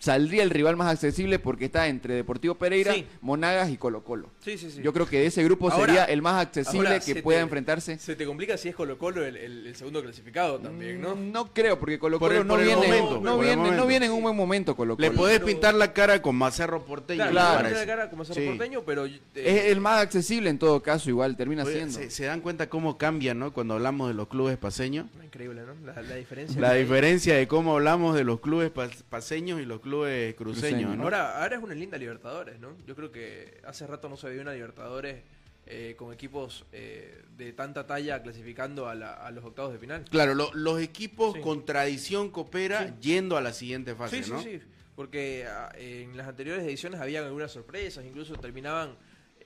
[0.00, 3.06] Saldría el rival más accesible porque está entre Deportivo Pereira, Sí.
[3.20, 4.30] Monagas y Colo Colo.
[4.42, 4.80] Sí, sí, sí.
[4.82, 7.42] Yo creo que de ese grupo Ahora- sería el más accesible ahora que pueda te-
[7.44, 7.98] enfrentarse.
[7.98, 11.14] Se te complica si es Colo Colo el, el- el segundo clasificado también, ¿no?
[11.14, 13.86] Mm, No creo, porque Colo Por Colo el- no por viene, momento, no, viene, no
[13.86, 15.18] viene en un buen momento Colo Le Colo.
[15.18, 17.28] podés pero- pintar la cara con Macerro Porteño.
[17.30, 18.46] Claro, le tiene la cara como Cerro Sí.
[18.48, 21.92] Porteño, pero eh, Es el más accesible en todo caso, igual termina Oye, siendo.
[21.98, 23.52] se, se dan cuenta cómo cambia, ¿no?
[23.52, 25.06] Cuando hablamos de los clubes paseños.
[25.22, 25.74] increíble, ¿no?
[25.86, 26.60] La, la diferencia.
[26.60, 29.89] La diferencia de cómo hablamos de los clubes pas- paseños y los clubes
[30.36, 31.04] cruceños, ¿no?
[31.04, 32.76] Ahora, ahora es una linda Libertadores, ¿no?
[32.86, 35.22] Yo creo que hace rato no se veía una Libertadores
[35.66, 40.04] eh, con equipos eh, de tanta talla clasificando a, la- a los octavos de final.
[40.10, 41.40] Claro, lo- los equipos Sí.
[41.40, 44.42] con tradición coopera yendo a la siguiente fase, Sí, ¿no?
[44.42, 44.66] sí, sí.
[44.96, 48.96] Porque ah, en las anteriores ediciones había algunas sorpresas, incluso terminaban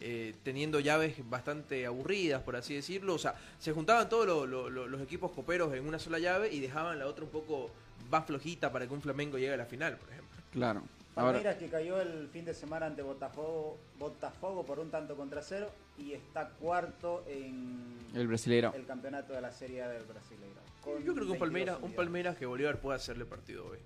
[0.01, 3.15] eh, teniendo llaves bastante aburridas, por así decirlo.
[3.15, 6.51] O sea, se juntaban todos lo- lo- lo- los equipos coperos en una sola llave
[6.53, 7.71] y dejaban la otra un poco
[8.11, 10.24] más flojita para que un Flamengo llegue a la final, por ejemplo.
[10.55, 10.83] Claro.
[11.15, 15.71] Palmeiras que cayó el fin de semana ante Botafogo, Botafogo por un tanto contra cero
[15.99, 18.75] y está cuarto en El Brasileirao.
[18.75, 20.61] el campeonato de la Serie A del Brasileiro.
[20.85, 21.93] Yo creo que un 22 Palmeiras, un.
[21.93, 23.79] Palmeiras que Bolívar puede hacerle partido hoy.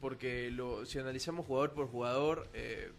[0.00, 2.90] Porque lo, si analizamos jugador por jugador, eh,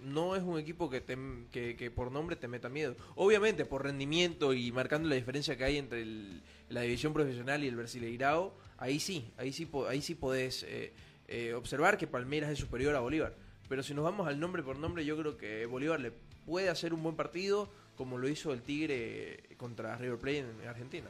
[0.00, 1.18] no es un equipo que, te-
[1.50, 2.94] que, que por nombre te meta miedo.
[3.16, 7.68] Obviamente, por rendimiento y marcando la diferencia que hay entre el- la división profesional y
[7.68, 10.92] el Brasileirao, ahí sí, ahí sí, po- ahí sí podés eh,
[11.28, 13.34] eh, observar que Palmeiras es superior a Bolívar.
[13.68, 16.12] Pero si nos vamos al nombre por nombre, yo creo que Bolívar le
[16.46, 21.08] puede hacer un buen partido, como lo hizo el Tigre contra River Plate en Argentina.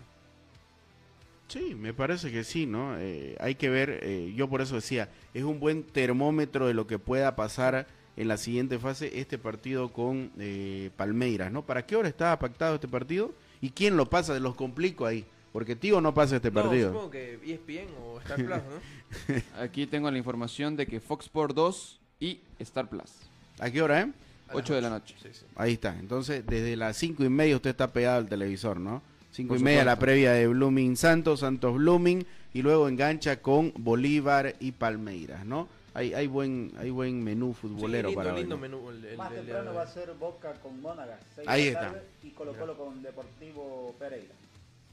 [1.49, 2.99] Sí, me parece que sí, ¿no?
[2.99, 6.87] Eh, hay que ver, eh, yo por eso decía, es un buen termómetro de lo
[6.87, 7.87] que pueda pasar
[8.19, 11.65] en la siguiente fase este partido con eh, Palmeiras, ¿no?
[11.65, 13.33] ¿Para qué hora estaba pactado este partido?
[13.63, 14.39] ¿Y quién lo pasa?
[14.39, 15.25] Los complico ahí,
[15.59, 16.93] porque Tío no pasa este No, partido.
[16.93, 19.35] supongo que E ESPN o Star Plus, ¿no?
[19.61, 23.11] Aquí tengo la información de que Fox Sport 2 y Star Plus.
[23.59, 24.13] ¿A qué hora, eh?
[24.53, 25.17] 8 de la noche.
[25.57, 25.99] Ahí está.
[25.99, 29.03] Entonces, desde las cinco y media usted está pegado al televisor, ¿no?
[29.33, 33.73] Cinco Por y media la previa de Blooming Santos, Santos Blooming, y luego engancha con
[33.79, 35.67] Bolívar y Palmeiras, ¿no?
[35.93, 38.91] Hay, hay buen hay buen menú futbolero Sí, lindo, para menú.
[38.91, 41.19] el- el- Más el temprano de va a ser Boca con Mónagas.
[41.35, 41.81] seis Ahí está.
[41.81, 44.33] tarde, Y Colo Colo con Deportivo Pereira.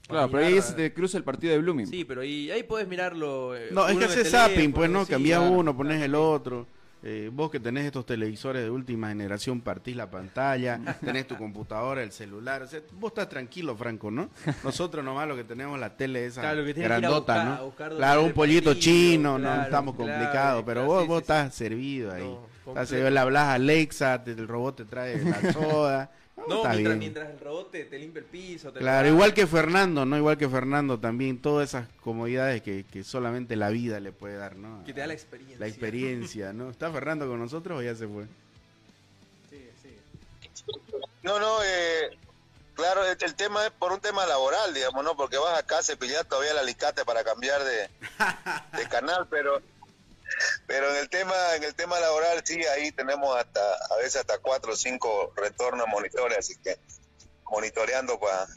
[0.07, 1.87] Claro, pero ahí se te cruza el partido de Blooming.
[1.87, 3.55] Sí, pero ahí, ahí puedes mirarlo.
[3.55, 5.05] eh, No, es uno que en el hace zapping, teléfono, pues, ¿no?
[5.05, 5.53] sí, Cambias claro.
[5.55, 6.67] uno, pones el otro.
[7.07, 12.01] Eh, vos que tenés estos televisores de última generación, partís la pantalla, tenés tu computadora,
[12.01, 12.63] el celular.
[12.63, 14.29] O sea, vos estás tranquilo, Franco, ¿no?
[14.63, 17.07] Nosotros nomás lo que tenemos la tele esa Claro, lo que tenés que ir a
[17.09, 17.61] grandota, buscar- a ¿no?
[17.61, 20.87] dónde Claro, ver un el pollito partido, chino, no claro, estamos claro, complicados, pero claro,
[20.87, 22.23] vos, sí, vos sí, estás servido ahí.
[22.23, 22.39] No,
[22.71, 23.09] Estás- completo.
[23.11, 26.11] le hablas a Alexa, te- el robot te trae la soda.
[26.47, 26.99] No, está mientras, bien.
[26.99, 28.71] mientras el robot te, te limpia el piso.
[28.71, 30.17] Te Claro, igual que Fernando, ¿no?
[30.17, 34.55] Igual que Fernando también, todas esas comodidades que, que solamente la vida le puede dar,
[34.55, 34.83] ¿no?
[34.85, 35.59] Que te da la experiencia.
[35.59, 36.69] La experiencia, ¿no?
[36.69, 38.25] ¿Está Fernando con nosotros o ya se fue?
[41.23, 42.17] No, no, eh,
[42.75, 45.15] claro, el, el tema es por un tema laboral, digamos, ¿no?
[45.15, 47.89] Porque vas acá a cepillar todavía el alicate para cambiar de,
[48.77, 49.59] de canal, pero
[50.67, 53.59] pero en el tema en el tema laboral sí, ahí tenemos hasta
[53.91, 56.77] a veces hasta cuatro o cinco retornos monitores, así que
[57.51, 58.47] monitoreando para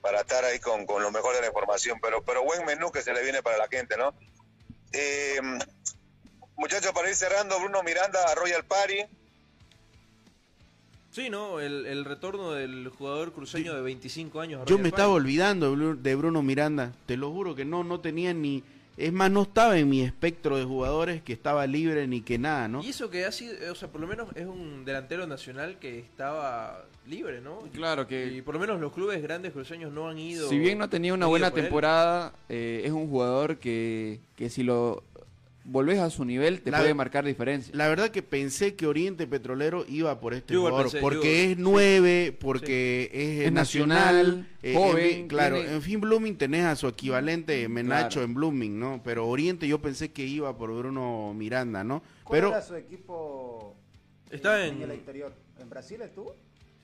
[0.00, 3.02] para estar ahí con, con lo mejor de la información, pero pero buen menú que
[3.02, 4.14] se le viene para la gente, ¿no?
[4.92, 5.40] Eh,
[6.56, 9.04] muchachos, para ir cerrando, Bruno Miranda a Royal Party.
[11.10, 11.60] Sí, ¿no?
[11.60, 14.60] El, el retorno del jugador cruceño de 25 años.
[14.62, 15.00] a Yo Royal me Party.
[15.02, 18.62] estaba olvidando de Bruno Miranda, te lo juro que no, no tenía ni...
[18.96, 22.66] Es más, no estaba en mi espectro de jugadores que estaba libre ni que nada,
[22.66, 22.82] ¿no?
[22.82, 25.98] Y eso que ha sido, o sea, por lo menos es un delantero nacional que
[25.98, 27.58] estaba libre, ¿no?
[27.74, 30.48] Claro que- Y por lo menos los clubes grandes cruceños no han ido.
[30.48, 34.62] Si bien no tenía una ido buena temporada, eh, es un jugador que, que si
[34.62, 35.02] lo
[35.68, 37.74] volvés a su nivel te La- puede marcar diferencia.
[37.76, 41.58] La verdad que pensé que Oriente Petrolero iba por este jugador, pensé, porque yo- es
[41.58, 46.36] nueve, porque es, Es nacional, nacional, eh, joven, en fin, claro, tiene- en fin Blooming
[46.38, 48.24] tenés a su equivalente Menacho Claro.
[48.26, 49.00] en Blooming, ¿no?
[49.04, 52.02] Pero Oriente yo pensé que iba por Bruno Miranda, ¿no?
[52.24, 53.74] ¿Cuál Pero era su equipo
[54.30, 55.32] Está en, en- el exterior?
[55.60, 56.34] ¿En Brasil estuvo?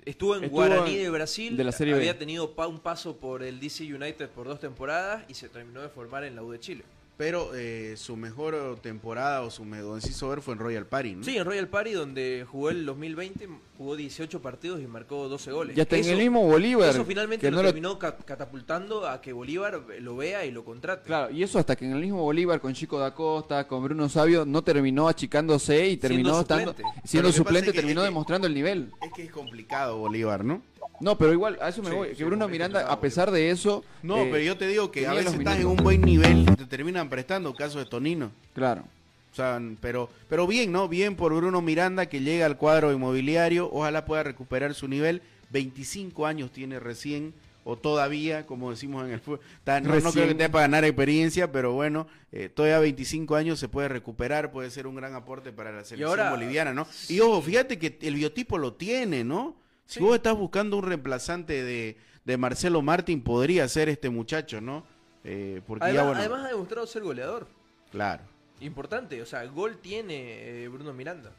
[0.04, 2.00] Estuvo en Estuvo Guaraní de Brasil, de la Serie B.
[2.00, 5.80] había tenido pa- un paso por el DC United por dos temporadas y se terminó
[5.80, 6.82] de formar en la U de Chile.
[7.22, 10.86] Pero eh, su mejor temporada o su me- donde se hizo ver fue en Royal
[10.86, 11.22] Party, ¿no?
[11.22, 13.48] Sí, en Royal Party, donde jugó el 2020,
[13.78, 15.76] jugó 18 partidos y marcó 12 goles.
[15.76, 19.06] Ya está en el mismo Bolívar, Eso finalmente que lo no lo- terminó ca- catapultando
[19.08, 21.06] a que Bolívar lo vea y lo contrate.
[21.06, 24.08] Claro, y eso hasta que en el mismo Bolívar con Chico da Costa, con Bruno
[24.08, 26.82] Sabio, no terminó achicándose y terminó estando suplente.
[26.96, 28.90] Pero siendo suplente, es que- terminó es que- demostrando el nivel.
[29.00, 30.60] Es que es complicado Bolívar, ¿no?
[31.02, 32.08] No, pero igual, a eso me Sí, voy.
[32.10, 33.84] sí, Que Bruno es Miranda, a pesar de eso.
[34.02, 36.56] No, eh, pero yo te digo que a veces estás en un buen nivel y
[36.56, 38.30] te terminan prestando, caso de Tonino.
[38.54, 38.84] Claro.
[39.32, 40.88] O sea, pero, pero bien, ¿no?
[40.88, 43.68] Bien por Bruno Miranda que llega al cuadro inmobiliario.
[43.72, 45.22] Ojalá pueda recuperar su nivel.
[45.50, 47.34] 25 años tiene recién,
[47.64, 49.40] o todavía, como decimos en el fútbol.
[49.66, 53.68] No, no creo que tenga para ganar experiencia, pero bueno, eh, todavía 25 años se
[53.68, 56.86] puede recuperar, puede ser un gran aporte para la selección ahora- boliviana, ¿no?
[57.08, 59.56] Y ojo, fíjate que el biotipo lo tiene, ¿no?
[59.94, 64.84] Si vos estás buscando un reemplazante de, de Marcelo Martín, podría ser este muchacho, ¿no?
[65.24, 67.46] Eh, porque Además, ya, bueno, además ha demostrado ser goleador.
[67.90, 68.22] claro.
[68.60, 71.32] Importante, o sea, gol tiene eh, Bruno Miranda.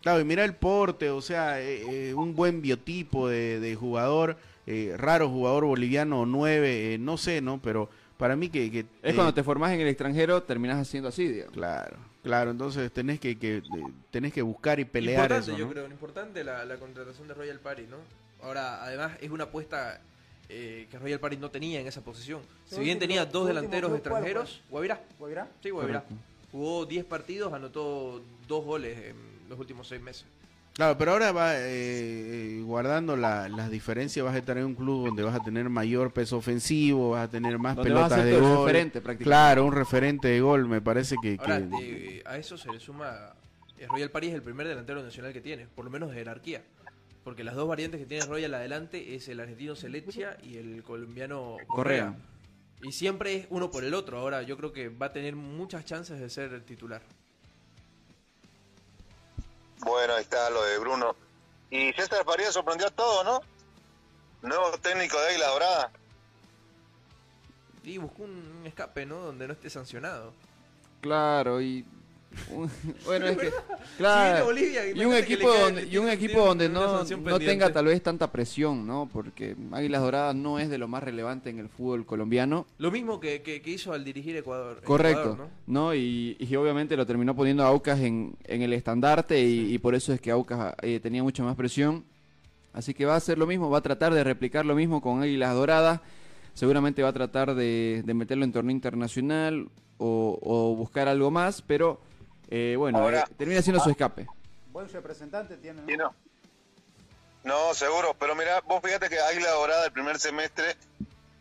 [0.00, 4.38] Claro, y mira el porte, o sea, eh, eh, un buen biotipo de, de jugador,
[4.66, 7.60] eh, raro jugador boliviano, nueve, eh, no sé, ¿no?
[7.60, 8.70] Pero para mí que...
[8.70, 11.52] que, Es eh, cuando te formás en el extranjero, terminás haciendo así, digamos.
[11.52, 13.62] Claro, claro, entonces tenés que, que,
[14.10, 15.72] tenés que buscar y pelear importante, eso, yo ¿no?
[15.72, 17.96] creo, importante la, la contratación de Royal Party, ¿no?
[18.42, 20.00] Ahora, además, es una apuesta
[20.48, 22.40] eh, que Royal Party no tenía en esa posición.
[22.64, 25.02] Si bien tenía dos último delanteros club, ¿cuál extranjeros, Guavirá.
[25.18, 25.48] ¿Guavirá?
[25.62, 26.02] Sí, Guavirá.
[26.02, 26.24] Correcto.
[26.52, 29.16] Jugó 10 partidos, anotó dos goles en
[29.48, 30.24] los últimos seis meses.
[30.78, 35.06] Claro, pero ahora va eh, guardando la- las diferencias, vas a estar en un club
[35.06, 38.24] donde vas a tener mayor peso ofensivo, vas a tener más Donde vas a pelotas
[38.30, 38.66] ser de gol.
[38.68, 39.24] referente, prácticamente.
[39.24, 41.36] Claro, un referente de gol, me parece que...
[41.40, 43.32] Ahora, que- eh, a eso se le suma.
[43.76, 46.62] eh, Royal Party es el primer delantero nacional que tiene, por lo menos de jerarquía.
[47.24, 51.56] Porque las dos variantes que tiene Royal adelante es el argentino Celechia y el colombiano
[51.66, 52.06] Correa.
[52.06, 52.16] Correa.
[52.82, 54.16] Y siempre es uno por el otro.
[54.18, 57.02] Ahora yo creo que va a tener muchas chances de ser titular.
[59.80, 61.16] Bueno, ahí está lo de Bruno.
[61.70, 63.40] Y César Farías sorprendió a todos, ¿no?
[64.42, 65.92] Nuevo técnico de Águila Dorada.
[67.84, 69.16] Y buscó un escape, ¿no?
[69.16, 70.32] Donde no esté sancionado.
[71.00, 71.86] Claro, y.
[73.04, 73.50] bueno, es que.
[73.96, 74.44] Claro.
[74.46, 78.30] Bolivia, y un equipo donde, y un equipo donde no, no tenga tal vez tanta
[78.30, 79.08] presión, ¿no?
[79.12, 82.66] Porque Águilas Doradas no es de lo más relevante en el fútbol colombiano.
[82.78, 84.80] Lo mismo que, que- que hizo al dirigir Ecuador.
[84.84, 85.86] Correcto, Ecuador, ¿no?
[85.86, 85.94] ¿no?
[85.94, 89.94] Y, y obviamente lo terminó poniendo a Aucas en, en el estandarte y, y por
[89.94, 92.04] eso es que Aucas eh, tenía mucha más presión.
[92.72, 95.22] Así que va a hacer lo mismo, va a tratar de replicar lo mismo con
[95.22, 96.00] Águilas Doradas.
[96.54, 101.62] Seguramente va a tratar de, de meterlo en torneo internacional o, o buscar algo más,
[101.62, 102.00] pero
[102.50, 104.26] eh, bueno, Ahora- eh, termina siendo su escape.
[104.72, 105.86] Buen representante tiene, ¿no?
[105.88, 106.14] Sí, no.
[107.44, 110.76] No, seguro, pero mira, vos fíjate que Águila Dorada el primer semestre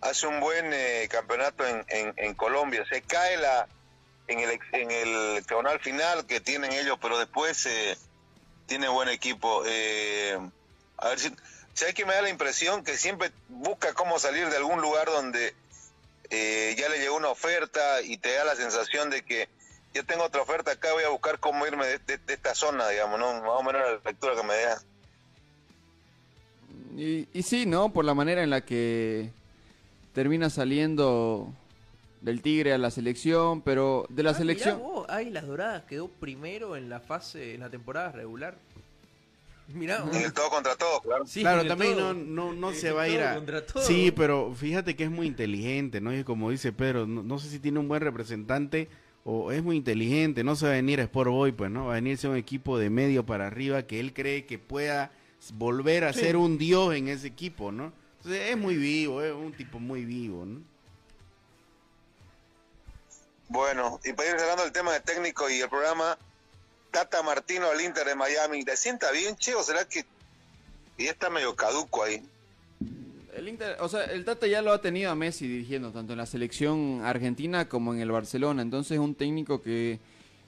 [0.02, 2.86] hace un buen eh, campeonato en, en, en Colombia.
[2.88, 3.68] Se cae la,
[4.28, 7.98] en el, en el hexagonal final que tienen ellos, pero después eh,
[8.68, 9.64] tiene buen equipo.
[9.66, 10.38] Eh,
[10.98, 11.36] a ver si,
[11.74, 15.08] si hay que me da la impresión que siempre busca cómo salir de algún lugar
[15.08, 15.54] donde
[16.30, 19.50] eh, ya le llegó una oferta y te da la sensación de que
[19.94, 22.88] yo tengo otra oferta acá, voy a buscar cómo irme de, de- de esta zona,
[22.90, 23.34] digamos, ¿no?
[23.42, 24.82] Más o menos la lectura que me da.
[26.96, 27.92] Y, y sí, ¿no?
[27.94, 29.32] Por la manera en la que
[30.14, 31.54] termina saliendo
[32.22, 34.78] del Tigre a la selección, pero de la Ah, selección...
[34.78, 38.58] Mirá vos, Águilas Doradas quedó primero en la fase, en la temporada regular.
[39.68, 40.04] Mirá.
[40.12, 41.26] En el todo contra todo, claro.
[41.28, 42.14] Sí, claro, también todo.
[42.14, 43.40] no, no, no se va a ir a...
[43.66, 43.84] todo.
[43.84, 46.16] Sí, pero fíjate que es muy inteligente, ¿no?
[46.18, 48.88] Y como dice Pedro, no, no sé si tiene un buen representante
[49.30, 51.88] o es muy inteligente, no se va a venir a Sport Boy, pues, ¿no?
[51.88, 55.12] Va a venirse un equipo de medio para arriba que él cree que pueda
[55.56, 56.22] volver a Sí.
[56.22, 57.92] ser un dios en ese equipo, ¿no?
[58.20, 60.62] Entonces es muy vivo, es un tipo muy vivo, ¿no?
[63.50, 66.18] Bueno, y para ir cerrando el tema de técnico y el programa,
[66.92, 69.56] Tata Martino al Inter de Miami, ¿le sienta bien, che?
[69.56, 70.06] ¿O será que
[70.98, 72.24] y está medio caduco ahí?
[73.38, 76.18] El Inter, o sea, el Tata ya lo ha tenido a Messi dirigiendo, tanto en
[76.18, 78.64] la selección argentina como en el Barcelona.
[78.64, 80.00] Entonces es un técnico que,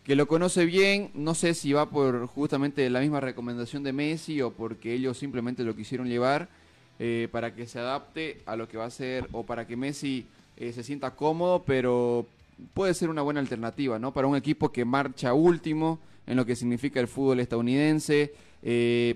[0.03, 1.11] que lo conoce bien.
[1.13, 5.63] No sé si va por justamente la misma recomendación de Messi o porque ellos simplemente
[5.63, 6.49] lo quisieron llevar
[6.97, 10.25] eh, para que se adapte a lo que va a ser o para que Messi
[10.57, 12.25] eh, se sienta cómodo, pero
[12.73, 14.13] puede ser una buena alternativa, ¿no?
[14.13, 18.33] Para un equipo que marcha último en lo que significa el fútbol estadounidense.
[18.63, 19.15] eh,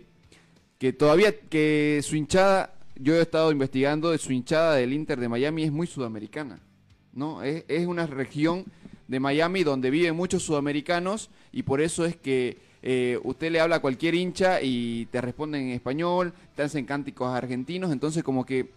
[0.77, 5.63] que todavía que su hinchada, yo he estado investigando, su hinchada del Inter de Miami
[5.63, 6.59] es muy sudamericana,
[7.13, 7.41] ¿no?
[7.43, 8.65] Es, es una región
[9.07, 13.77] de Miami donde viven muchos sudamericanos y por eso es que eh, usted le habla
[13.77, 18.69] a cualquier hincha y te responden en español, te hacen cánticos argentinos, entonces como que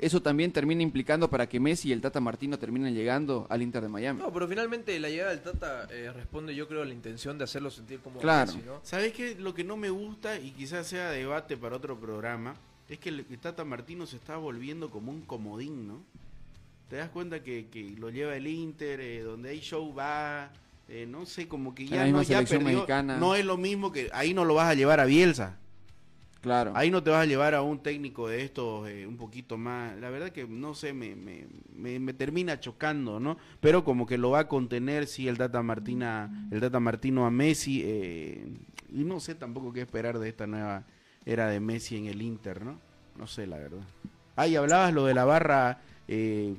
[0.00, 3.82] eso también termina implicando para que Messi y el Tata Martino terminen llegando al Inter
[3.82, 4.20] de Miami.
[4.20, 7.44] No, pero finalmente la llegada del Tata eh, responde, yo creo, a la intención de
[7.44, 8.52] hacerlo sentir como Claro.
[8.52, 8.80] Messi, ¿no?
[8.84, 9.34] ¿Sabes qué?
[9.34, 12.54] Lo que no me gusta, y quizás sea debate para otro programa,
[12.88, 16.02] es que el Tata Martino se está volviendo como un comodín, ¿no?
[16.88, 20.50] Te das cuenta que, que lo lleva el Inter, eh, donde hay show va,
[20.88, 22.78] eh, no sé, como que ya no, ya selección perdió.
[22.78, 23.18] mexicana.
[23.18, 25.58] No es lo mismo que ahí no lo vas a llevar a Bielsa.
[26.40, 26.72] Claro.
[26.76, 29.98] Ahí no te vas a llevar a un técnico de estos eh, un poquito más.
[29.98, 33.36] La verdad que no sé, me, me, me, me termina chocando, ¿no?
[33.60, 37.30] Pero como que lo va a contener, sí, el Data Martina, el Data Martino a
[37.30, 37.82] Messi.
[37.84, 38.46] eh,
[38.90, 40.86] y no sé tampoco qué esperar de esta nueva
[41.32, 42.78] era de Messi en el Inter, ¿no?
[43.16, 43.82] No sé, la verdad.
[44.36, 46.54] Ahí hablabas lo de la barra eh,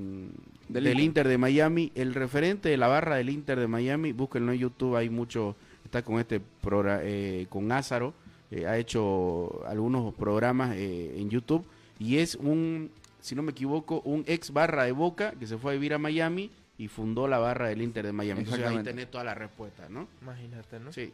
[0.67, 0.99] del, Inter.
[0.99, 1.27] Inter.
[1.27, 1.91] de Miami.
[1.95, 6.03] El referente de la barra del Inter de Miami, búsquenlo en YouTube, hay mucho, está
[6.03, 7.01] con este programa,
[7.49, 8.13] con Ázaro,
[8.51, 11.65] eh, ha hecho algunos programas eh, en YouTube
[11.99, 12.91] y es un,
[13.21, 15.99] si no me equivoco, un ex barra de Boca que se fue a vivir a
[15.99, 18.41] Miami y fundó la barra del Inter de Miami.
[18.41, 20.07] Entonces ahí tenés toda la respuesta, ¿no?
[20.21, 20.91] Imagínate, ¿no?
[20.91, 21.13] Sí.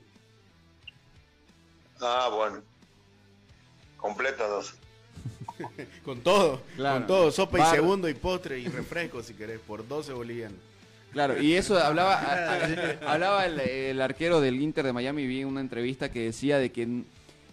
[1.99, 2.61] Ah, bueno.
[4.05, 4.75] Completo dos.
[6.03, 6.99] Con todo, Claro.
[6.99, 10.57] con todo, sopa Bar- y segundo y postre y refresco si querés, por 12 bolivianos.
[11.11, 12.21] Claro, y eso hablaba,
[13.07, 16.71] hablaba el, el arquero del Inter de Miami, vi en una entrevista que decía de
[16.71, 17.03] que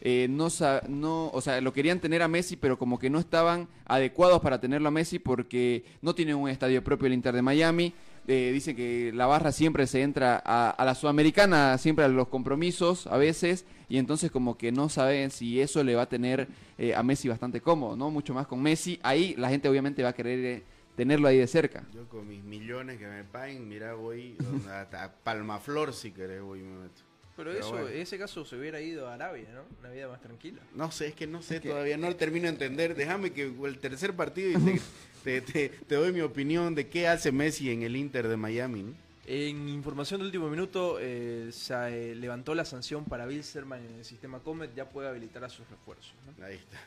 [0.03, 0.49] eh, no,
[0.89, 4.61] no, o sea, lo querían tener a Messi, pero como que no estaban adecuados para
[4.61, 7.95] tenerlo a Messi porque no tienen un estadio propio el Inter de Miami.
[8.29, 12.29] Eh, dice que la barra siempre se entra a, a la sudamericana, siempre a los
[12.29, 16.49] compromisos a veces, y entonces como que no saben si eso le va a tener
[16.79, 18.11] eh, a Messi bastante cómodo, ¿no?
[18.11, 19.01] Mucho más con Messi.
[19.03, 20.63] Ahí la gente obviamente va a querer eh,
[20.97, 21.85] tenerlo ahí de cerca.
[21.93, 24.37] Yo con mis millones que me paguen, mira, voy
[24.71, 27.03] hasta Palmaflor si querés, voy y me meto.
[27.45, 27.89] Pero, Pero eso, bueno.
[27.89, 29.63] en ese caso se hubiera ido a Arabia, ¿no?
[29.81, 30.63] Una vida más tranquila.
[30.75, 32.95] No sé, es que no sé Es que- todavía, no lo termino de entender.
[32.95, 34.81] Déjame que el tercer partido y te,
[35.25, 38.83] te- te- te doy mi opinión de qué hace Messi en el Inter de Miami.
[38.85, 38.95] ¿no?
[39.27, 41.75] En información de último minuto, eh, se
[42.11, 45.69] eh, levantó la sanción para Bilzerman en el sistema Comet, ya puede habilitar a sus
[45.69, 46.13] refuerzos.
[46.39, 46.45] ¿no?
[46.47, 46.79] Ahí está.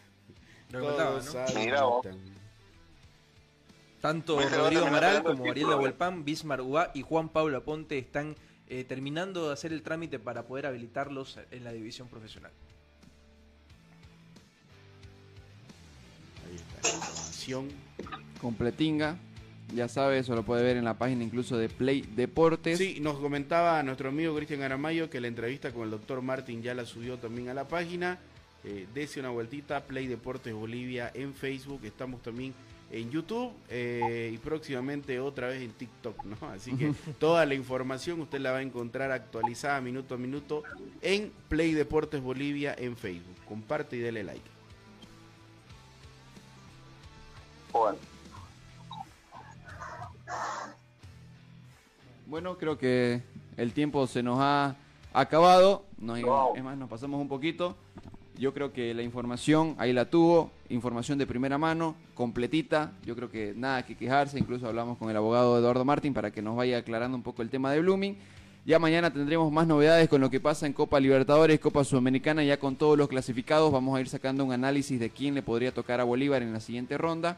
[0.72, 1.60] Lo contaba, ¿no?
[1.60, 2.06] Mira vos.
[4.02, 8.36] Tanto Bilzerman Rodrigo Amaral como Ariel título, Nahuelpan, Bismar Uá y Juan Pablo Aponte están
[8.68, 12.52] eh, terminando de hacer el trámite para poder habilitarlos en la división profesional.
[16.48, 17.70] Ahí está la información.
[18.42, 19.18] completinga.
[19.74, 22.78] Ya sabe, eso lo puede ver en la página incluso de Play Deportes.
[22.78, 26.76] Sí, nos comentaba nuestro amigo Cristian Aramayo que la entrevista con el doctor Martín ya
[26.76, 28.20] la subió también a la página.
[28.64, 31.82] Eh, dese una vueltita, Play Deportes Bolivia en Facebook.
[31.84, 32.54] Estamos también
[32.92, 36.50] en YouTube eh, y próximamente otra vez en TikTok, ¿no?
[36.50, 40.64] Así que toda la información usted la va a encontrar actualizada minuto a minuto
[41.02, 43.36] en Play Deportes Bolivia en Facebook.
[43.48, 44.50] Comparte y dele like.
[47.72, 47.98] Bueno.
[52.28, 53.22] Bueno, creo que
[53.58, 54.76] el tiempo se nos ha
[55.14, 55.86] acabado.
[55.98, 56.20] Nos,
[56.56, 57.76] Es más, nos pasamos un poquito.
[58.38, 62.92] Yo creo que la información ahí la tuvo, información de primera mano, completita.
[63.06, 64.38] Yo creo que nada que quejarse.
[64.38, 67.50] Incluso hablamos con el abogado Eduardo Martín para que nos vaya aclarando un poco el
[67.50, 68.18] tema de Blooming.
[68.66, 72.60] Ya mañana tendremos más novedades con lo que pasa en Copa Libertadores, Copa Sudamericana, ya
[72.60, 73.72] con todos los clasificados.
[73.72, 76.60] Vamos a ir sacando un análisis de quién le podría tocar a Bolívar en la
[76.60, 77.38] siguiente ronda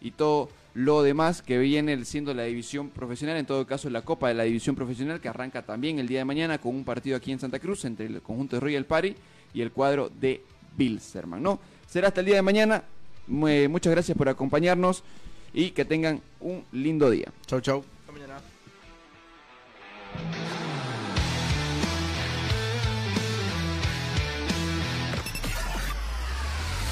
[0.00, 4.28] y todo lo demás que viene siendo la división profesional, en todo caso la Copa
[4.28, 7.32] de la División Profesional que arranca también el día de mañana con un partido aquí
[7.32, 9.16] en Santa Cruz entre el conjunto de Royal Party
[9.54, 10.42] y el cuadro de
[10.76, 11.58] Bilsterman, ¿no?
[11.88, 12.82] Será hasta el día de mañana.
[13.26, 15.02] Mu- Muchas gracias por acompañarnos
[15.52, 17.32] y que tengan un lindo día.
[17.46, 17.84] Chau, chau.
[18.00, 18.40] Hasta mañana.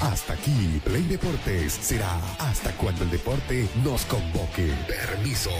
[0.03, 4.73] Hasta aquí, Play Deportes será hasta cuando el deporte nos convoque.
[4.87, 5.51] Permiso.